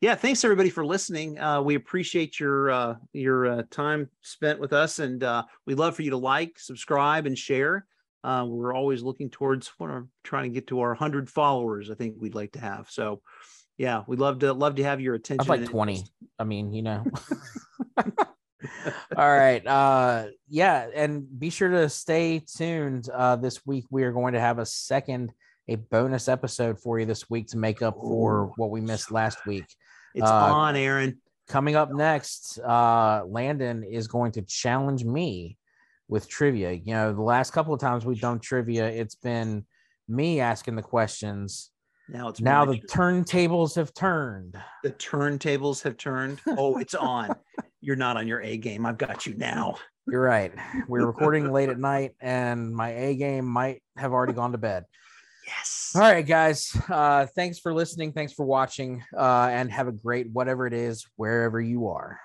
[0.00, 1.38] yeah, thanks everybody for listening.
[1.38, 5.96] Uh, we appreciate your uh, your uh, time spent with us, and uh, we'd love
[5.96, 7.86] for you to like, subscribe, and share.
[8.22, 11.90] Uh, we're always looking towards what are trying to get to our hundred followers.
[11.90, 12.90] I think we'd like to have.
[12.90, 13.22] So
[13.78, 15.50] yeah, we'd love to love to have your attention.
[15.50, 16.04] I'd like 20.
[16.38, 17.04] I mean, you know.
[19.16, 19.66] All right.
[19.66, 23.08] Uh yeah, and be sure to stay tuned.
[23.12, 25.32] Uh this week we are going to have a second
[25.68, 29.10] a bonus episode for you this week to make up for Ooh, what we missed
[29.10, 29.66] last week.
[30.14, 31.20] It's Uh, on, Aaron.
[31.48, 35.56] Coming up next, uh Landon is going to challenge me
[36.08, 36.72] with trivia.
[36.72, 39.64] You know, the last couple of times we've done trivia, it's been
[40.08, 41.70] me asking the questions.
[42.08, 44.56] Now it's Now the turntables have turned.
[44.84, 46.40] the turntables have turned.
[46.46, 47.34] Oh, it's on.
[47.86, 48.84] You're not on your A game.
[48.84, 49.76] I've got you now.
[50.08, 50.52] You're right.
[50.88, 54.86] We're recording late at night, and my A game might have already gone to bed.
[55.46, 55.92] Yes.
[55.94, 56.76] All right, guys.
[56.90, 58.12] Uh, thanks for listening.
[58.12, 62.18] Thanks for watching, uh, and have a great whatever it is wherever you are.